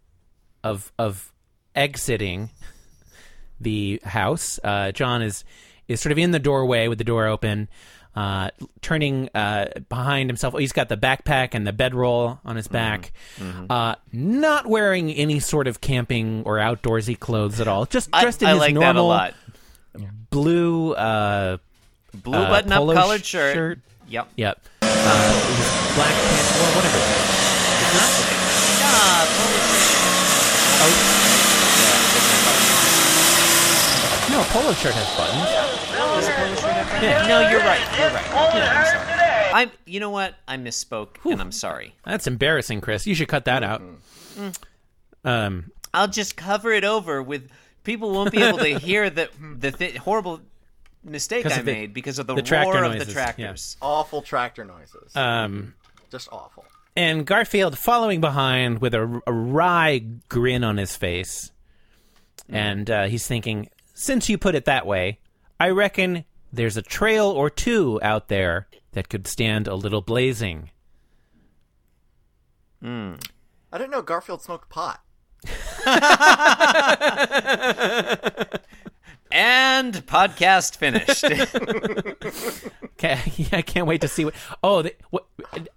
of 0.63 0.93
of 0.97 1.33
exiting 1.75 2.51
the 3.59 3.99
house. 4.05 4.61
Uh, 4.63 4.93
John 4.93 5.21
is 5.21 5.43
is 5.89 5.99
sort 5.99 6.13
of 6.13 6.17
in 6.17 6.31
the 6.31 6.39
doorway 6.39 6.87
with 6.87 6.97
the 6.97 7.03
door 7.03 7.27
open, 7.27 7.67
uh, 8.15 8.49
turning 8.81 9.29
uh, 9.35 9.65
behind 9.89 10.29
himself. 10.29 10.57
He's 10.57 10.71
got 10.71 10.89
the 10.89 10.97
backpack 10.97 11.49
and 11.53 11.67
the 11.67 11.73
bedroll 11.73 12.39
on 12.45 12.55
his 12.55 12.67
back, 12.67 13.11
uh, 13.69 13.95
not 14.11 14.65
wearing 14.67 15.11
any 15.11 15.39
sort 15.39 15.67
of 15.67 15.81
camping 15.81 16.43
or 16.45 16.57
outdoorsy 16.57 17.19
clothes 17.19 17.59
at 17.59 17.67
all. 17.67 17.85
Just 17.85 18.09
I, 18.13 18.21
dressed 18.23 18.41
in 18.41 18.47
I 18.47 18.51
his 18.51 18.59
like 18.59 18.73
normal 18.73 19.09
that 19.09 19.35
a 19.97 20.03
lot. 20.03 20.07
blue 20.29 20.93
uh, 20.93 21.57
Blue 22.23 22.33
uh, 22.37 22.49
button-up 22.49 22.95
collared 22.95 23.25
sh- 23.25 23.29
shirt. 23.29 23.53
shirt. 23.55 23.79
Yep. 24.07 24.27
Yep. 24.37 24.61
Uh, 24.81 24.87
black 25.95 26.13
pants. 26.13 26.59
Well, 26.59 26.75
whatever. 26.77 26.99
Polo 29.35 29.59
shirt. 29.59 29.75
No, 34.31 34.41
a 34.41 34.43
polo 34.45 34.73
shirt 34.73 34.93
has 34.93 35.07
buttons. 35.17 35.64
No, 37.27 37.49
you're 37.49 37.59
right. 37.59 37.79
You're 37.97 38.09
right. 38.09 38.25
Yeah, 38.55 38.73
I'm 38.75 38.85
sorry. 38.85 39.53
I'm. 39.53 39.71
You 39.85 39.99
know 39.99 40.09
what? 40.09 40.35
I 40.47 40.57
misspoke, 40.57 41.17
and 41.29 41.39
I'm 41.41 41.51
sorry. 41.51 41.95
That's 42.05 42.27
embarrassing, 42.27 42.81
Chris. 42.81 43.05
You 43.07 43.15
should 43.15 43.27
cut 43.27 43.45
that 43.45 43.63
out. 43.63 43.81
Um, 45.23 45.71
I'll 45.93 46.07
just 46.07 46.35
cover 46.35 46.71
it 46.71 46.83
over 46.83 47.21
with. 47.23 47.49
People 47.83 48.11
won't 48.11 48.31
be 48.31 48.41
able 48.41 48.57
to 48.59 48.79
hear 48.79 49.09
the 49.09 49.29
the 49.57 49.71
th- 49.71 49.97
horrible 49.97 50.41
mistake 51.03 51.43
'Cause 51.43 51.53
I 51.53 51.59
of 51.59 51.65
the- 51.65 51.71
made 51.73 51.93
because 51.93 52.17
of 52.19 52.25
the, 52.27 52.33
the 52.35 52.41
tractor 52.41 52.73
roar 52.73 52.83
of 52.85 52.91
noises, 52.93 53.07
the 53.07 53.13
yeah. 53.19 53.25
tractors. 53.25 53.77
Awful 53.81 54.21
tractor 54.23 54.65
noises. 54.65 55.15
Um, 55.15 55.75
Just 56.09 56.27
awful. 56.31 56.65
and 56.95 57.25
Garfield 57.27 57.77
following 57.77 58.21
behind 58.21 58.79
with 58.81 58.95
a, 58.95 59.21
a 59.27 59.31
wry 59.31 59.99
grin 60.29 60.63
on 60.63 60.77
his 60.77 60.95
face. 60.95 61.51
And 62.49 62.89
uh, 62.91 63.05
he's 63.05 63.25
thinking, 63.27 63.69
since 63.95 64.29
you 64.29 64.37
put 64.39 64.53
it 64.55 64.65
that 64.65 64.85
way, 64.87 65.19
I 65.59 65.69
reckon 65.69 66.25
there's 66.55 66.77
a 66.77 66.81
trail 66.81 67.27
or 67.27 67.49
two 67.49 67.99
out 68.01 68.27
there 68.27 68.67
that 68.93 69.09
could 69.09 69.27
stand 69.27 69.67
a 69.67 69.75
little 69.75 70.01
blazing. 70.01 70.71
I 72.83 73.17
didn't 73.73 73.91
know 73.91 74.01
Garfield 74.01 74.41
smoked 74.41 74.69
pot. 74.69 75.01
And 79.31 79.93
podcast 80.05 80.77
finished. 80.77 81.25
Okay, 82.95 83.19
I 83.51 83.61
can't 83.61 83.87
wait 83.87 83.99
to 84.01 84.07
see 84.07 84.23
what. 84.23 84.33
Oh, 84.63 84.81
the, 84.81 84.95
what? 85.09 85.25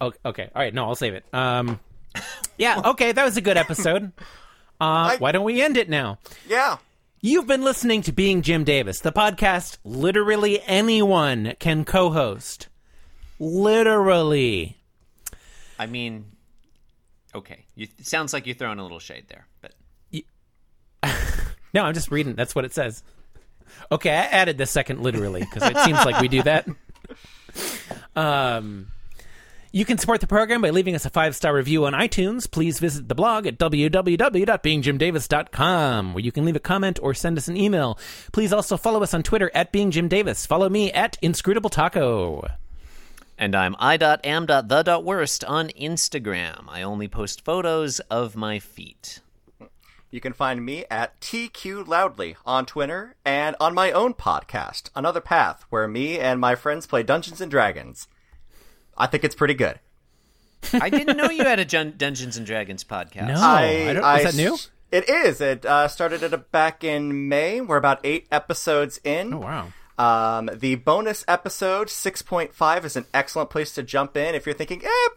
oh, 0.01 0.13
Okay, 0.25 0.49
all 0.55 0.63
right. 0.63 0.73
No, 0.73 0.85
I'll 0.85 0.95
save 0.95 1.15
it. 1.15 1.25
Um, 1.33 1.81
yeah. 2.57 2.81
Okay, 2.85 3.11
that 3.11 3.25
was 3.25 3.37
a 3.37 3.41
good 3.41 3.57
episode. 3.57 4.13
Uh, 4.81 5.17
why 5.19 5.33
don't 5.33 5.45
we 5.45 5.61
end 5.61 5.77
it 5.77 5.89
now? 5.89 6.19
Yeah. 6.47 6.77
You've 7.21 7.49
been 7.49 7.63
listening 7.63 8.03
to 8.03 8.13
Being 8.13 8.43
Jim 8.43 8.63
Davis, 8.63 9.01
the 9.01 9.11
podcast 9.11 9.79
literally 9.83 10.63
anyone 10.67 11.55
can 11.59 11.85
co-host. 11.85 12.69
Literally. 13.41 14.77
I 15.81 15.87
mean, 15.87 16.27
okay. 17.35 17.65
You, 17.75 17.89
it 17.99 18.07
sounds 18.07 18.33
like 18.33 18.47
you're 18.47 18.55
throwing 18.55 18.79
a 18.79 18.83
little 18.83 19.01
shade 19.01 19.25
there, 19.29 19.47
but 19.61 19.75
No, 21.75 21.85
I'm 21.85 21.95
just 21.95 22.11
reading. 22.11 22.35
That's 22.35 22.55
what 22.55 22.65
it 22.65 22.73
says. 22.73 23.03
Okay, 23.91 24.11
I 24.11 24.23
added 24.23 24.57
the 24.57 24.67
second 24.67 25.03
literally 25.03 25.41
because 25.41 25.69
it 25.71 25.77
seems 25.79 26.05
like 26.05 26.21
we 26.21 26.29
do 26.29 26.43
that. 26.43 26.69
Um, 28.15 28.89
you 29.73 29.85
can 29.85 29.99
support 29.99 30.21
the 30.21 30.27
program 30.27 30.63
by 30.63 30.71
leaving 30.71 30.95
us 30.95 31.05
a 31.05 31.11
five 31.11 31.37
star 31.37 31.55
review 31.55 31.85
on 31.87 31.93
iTunes. 31.93 32.51
Please 32.51 32.79
visit 32.79 33.09
the 33.09 33.15
blog 33.15 33.47
at 33.47 33.59
www.beingjimdavis.com 33.59 36.15
where 36.15 36.25
you 36.25 36.33
can 36.33 36.45
leave 36.45 36.57
a 36.57 36.61
comment 36.61 36.99
or 37.03 37.15
send 37.15 37.39
us 37.39 37.49
an 37.49 37.57
email. 37.57 37.99
Please 38.33 38.53
also 38.53 38.77
follow 38.77 39.03
us 39.03 39.15
on 39.15 39.23
Twitter 39.23 39.51
at 39.55 39.73
beingjimdavis. 39.73 40.47
Follow 40.47 40.69
me 40.69 40.93
at 40.93 41.17
inscrutable 41.23 41.71
taco. 41.71 42.47
And 43.37 43.55
I'm 43.55 43.77
i.am.the.worst 43.79 45.45
on 45.45 45.69
Instagram. 45.69 46.65
I 46.69 46.83
only 46.83 47.07
post 47.07 47.45
photos 47.45 48.01
of 48.01 48.35
my 48.35 48.59
feet. 48.59 49.21
You 50.11 50.21
can 50.21 50.33
find 50.33 50.65
me 50.65 50.87
at 50.91 51.21
TQ 51.21 51.87
Loudly 51.87 52.37
on 52.47 52.65
Twitter 52.65 53.15
and 53.27 53.55
on 53.61 53.75
my 53.75 53.93
own 53.93 54.15
podcast, 54.15 54.89
Another 54.97 55.21
Path, 55.21 55.67
where 55.69 55.87
me 55.87 56.19
and 56.19 56.41
my 56.41 56.55
friends 56.55 56.87
play 56.87 57.03
Dungeons 57.03 57.43
and 57.43 57.51
Dragons. 57.51 58.09
I 58.99 59.07
think 59.07 59.25
it's 59.25 59.35
pretty 59.35 59.55
good. 59.55 59.79
I 60.75 60.91
didn't 60.91 61.17
know 61.17 61.31
you 61.31 61.45
had 61.45 61.61
a 61.61 61.65
Jun- 61.65 61.95
Dungeons 61.97 62.37
and 62.37 62.45
Dragons 62.45 62.83
podcast. 62.85 63.29
No. 63.29 63.41
I 63.41 63.93
don't- 63.95 64.19
is 64.19 64.25
that 64.25 64.35
new? 64.35 64.59
It 64.91 65.09
is. 65.09 65.41
It 65.41 65.65
uh, 65.65 65.87
started 65.89 66.23
it 66.23 66.51
back 66.51 66.83
in 66.83 67.29
May. 67.29 67.61
We're 67.61 67.77
about 67.77 68.01
eight 68.05 68.27
episodes 68.33 68.99
in. 69.05 69.35
Oh, 69.35 69.39
wow. 69.39 69.69
Um, 69.99 70.49
the 70.55 70.77
bonus 70.77 71.25
episode 71.29 71.89
6.5 71.89 72.85
is 72.85 72.97
an 72.97 73.05
excellent 73.13 73.51
place 73.51 73.73
to 73.75 73.83
jump 73.83 74.17
in 74.17 74.35
if 74.35 74.47
you're 74.47 74.55
thinking, 74.55 74.83
eh, 74.85 75.09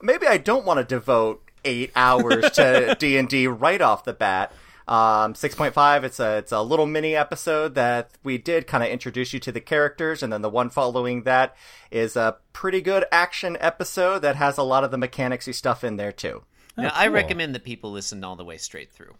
maybe 0.00 0.26
I 0.26 0.38
don't 0.38 0.64
want 0.64 0.78
to 0.78 0.84
devote 0.84 1.42
eight 1.64 1.90
hours 1.96 2.50
to 2.52 2.94
D 3.00 3.16
and 3.18 3.28
D 3.28 3.46
right 3.48 3.80
off 3.80 4.04
the 4.04 4.12
bat. 4.12 4.52
Um, 4.88 5.34
6.5, 5.34 6.02
it's 6.04 6.18
a 6.18 6.38
it's 6.38 6.50
a 6.50 6.62
little 6.62 6.86
mini 6.86 7.14
episode 7.14 7.74
that 7.74 8.10
we 8.24 8.38
did 8.38 8.66
kind 8.66 8.82
of 8.82 8.88
introduce 8.88 9.34
you 9.34 9.40
to 9.40 9.52
the 9.52 9.60
characters, 9.60 10.22
and 10.22 10.32
then 10.32 10.40
the 10.40 10.48
one 10.48 10.70
following 10.70 11.24
that 11.24 11.54
is 11.90 12.16
a 12.16 12.38
pretty 12.54 12.80
good 12.80 13.04
action 13.12 13.58
episode 13.60 14.20
that 14.20 14.36
has 14.36 14.56
a 14.56 14.62
lot 14.62 14.84
of 14.84 14.90
the 14.90 14.96
mechanicsy 14.96 15.54
stuff 15.54 15.84
in 15.84 15.96
there 15.96 16.10
too. 16.10 16.42
Now, 16.74 16.90
I 16.94 17.08
recommend 17.08 17.54
that 17.54 17.64
people 17.64 17.92
listen 17.92 18.24
all 18.24 18.36
the 18.36 18.46
way 18.46 18.56
straight 18.56 18.90
through. 18.90 19.14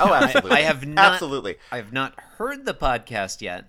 Oh, 0.00 0.14
absolutely. 0.14 0.52
I 0.52 0.60
have 0.60 0.86
not, 0.86 1.12
absolutely. 1.12 1.56
I 1.70 1.76
have 1.76 1.92
not 1.92 2.18
heard 2.18 2.64
the 2.64 2.72
podcast 2.72 3.42
yet, 3.42 3.66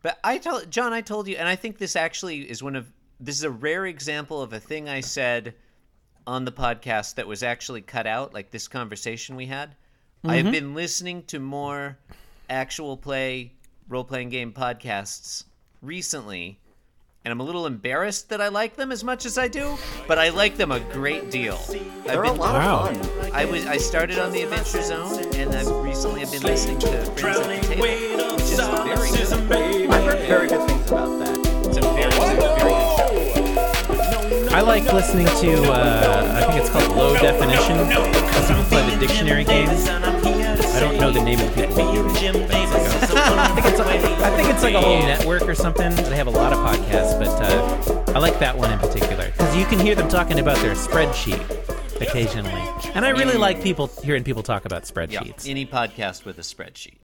but 0.00 0.18
I 0.24 0.38
told 0.38 0.70
John. 0.70 0.94
I 0.94 1.02
told 1.02 1.28
you, 1.28 1.36
and 1.36 1.46
I 1.46 1.56
think 1.56 1.76
this 1.76 1.96
actually 1.96 2.48
is 2.48 2.62
one 2.62 2.76
of 2.76 2.90
this 3.20 3.36
is 3.36 3.44
a 3.44 3.50
rare 3.50 3.84
example 3.84 4.40
of 4.40 4.54
a 4.54 4.60
thing 4.60 4.88
I 4.88 5.00
said 5.00 5.54
on 6.26 6.46
the 6.46 6.52
podcast 6.52 7.16
that 7.16 7.26
was 7.26 7.42
actually 7.42 7.82
cut 7.82 8.06
out, 8.06 8.32
like 8.32 8.50
this 8.50 8.68
conversation 8.68 9.36
we 9.36 9.46
had. 9.46 9.74
I 10.24 10.36
have 10.36 10.46
mm-hmm. 10.46 10.52
been 10.52 10.74
listening 10.74 11.22
to 11.24 11.38
more 11.38 11.98
actual 12.50 12.96
play 12.96 13.52
role 13.88 14.04
playing 14.04 14.30
game 14.30 14.52
podcasts 14.52 15.44
recently. 15.80 16.58
And 17.24 17.32
I'm 17.32 17.40
a 17.40 17.44
little 17.44 17.66
embarrassed 17.66 18.30
that 18.30 18.40
I 18.40 18.48
like 18.48 18.76
them 18.76 18.90
as 18.90 19.04
much 19.04 19.26
as 19.26 19.36
I 19.36 19.48
do, 19.48 19.76
but 20.06 20.18
I 20.18 20.30
like 20.30 20.56
them 20.56 20.72
a 20.72 20.80
great 20.80 21.30
deal. 21.30 21.58
They're 22.06 22.24
I've 22.24 22.32
a 22.36 22.40
lot 22.40 22.54
Wow. 22.54 22.88
of 22.88 23.06
fun. 23.20 23.32
I 23.34 23.44
was 23.44 23.66
I 23.66 23.76
started 23.76 24.18
on 24.18 24.32
the 24.32 24.42
Adventure 24.42 24.82
Zone, 24.82 25.24
and 25.34 25.54
I've 25.54 25.68
recently 25.84 26.20
have 26.20 26.32
been 26.32 26.42
listening 26.42 26.78
to 26.80 26.86
Friends 27.20 27.38
at 27.38 27.62
the 27.62 27.68
Table, 27.68 28.34
which 28.34 28.44
is 28.44 28.58
very 28.58 29.10
good. 29.10 29.90
I've 29.90 30.04
heard 30.04 30.26
very 30.26 30.48
good 30.48 30.66
things 30.68 30.90
about 30.90 31.18
that. 31.18 31.38
It's 31.66 31.76
a 31.76 31.80
very, 31.82 32.04
it's 32.04 32.16
a 32.16 32.18
very 32.18 32.36
good 32.38 32.58
show. 32.60 32.77
I 34.50 34.60
like 34.62 34.84
listening 34.92 35.26
to, 35.26 35.62
uh, 35.70 36.40
I 36.42 36.46
think 36.50 36.60
it's 36.62 36.70
called 36.70 36.96
Low 36.96 37.14
Definition. 37.14 37.76
Some 38.44 38.56
people 38.56 38.64
play 38.64 38.90
the 38.90 38.96
dictionary 38.98 39.44
game. 39.44 39.68
I 39.68 40.80
don't 40.80 40.96
know 40.98 41.10
the 41.10 41.20
name 41.22 41.40
of 41.40 41.54
the 41.54 41.62
people 41.66 41.84
who 41.92 42.02
do 42.02 42.28
it. 42.38 42.48
like 42.48 42.52
I, 42.52 43.54
think 43.54 43.66
it's 43.66 43.80
a, 43.80 43.84
I 44.24 44.36
think 44.36 44.48
it's 44.48 44.62
like 44.62 44.74
a 44.74 44.80
whole 44.80 45.00
network 45.00 45.42
or 45.42 45.54
something. 45.54 45.94
They 45.94 46.16
have 46.16 46.26
a 46.28 46.30
lot 46.30 46.52
of 46.52 46.58
podcasts, 46.58 47.18
but 47.18 47.28
uh, 47.42 48.12
I 48.14 48.18
like 48.18 48.38
that 48.38 48.56
one 48.56 48.72
in 48.72 48.78
particular. 48.78 49.26
Because 49.26 49.54
you 49.56 49.64
can 49.66 49.78
hear 49.78 49.94
them 49.94 50.08
talking 50.08 50.38
about 50.38 50.56
their 50.58 50.74
spreadsheet 50.74 51.40
occasionally. 52.00 52.62
And 52.94 53.04
I 53.04 53.10
really 53.10 53.36
like 53.36 53.62
people 53.62 53.88
hearing 54.02 54.24
people 54.24 54.42
talk 54.42 54.64
about 54.64 54.82
Yeah, 54.82 55.20
spreadsheets. 55.20 55.48
any 55.48 55.66
podcast 55.66 56.24
with 56.24 56.38
a 56.38 56.42
spreadsheet. 56.42 56.94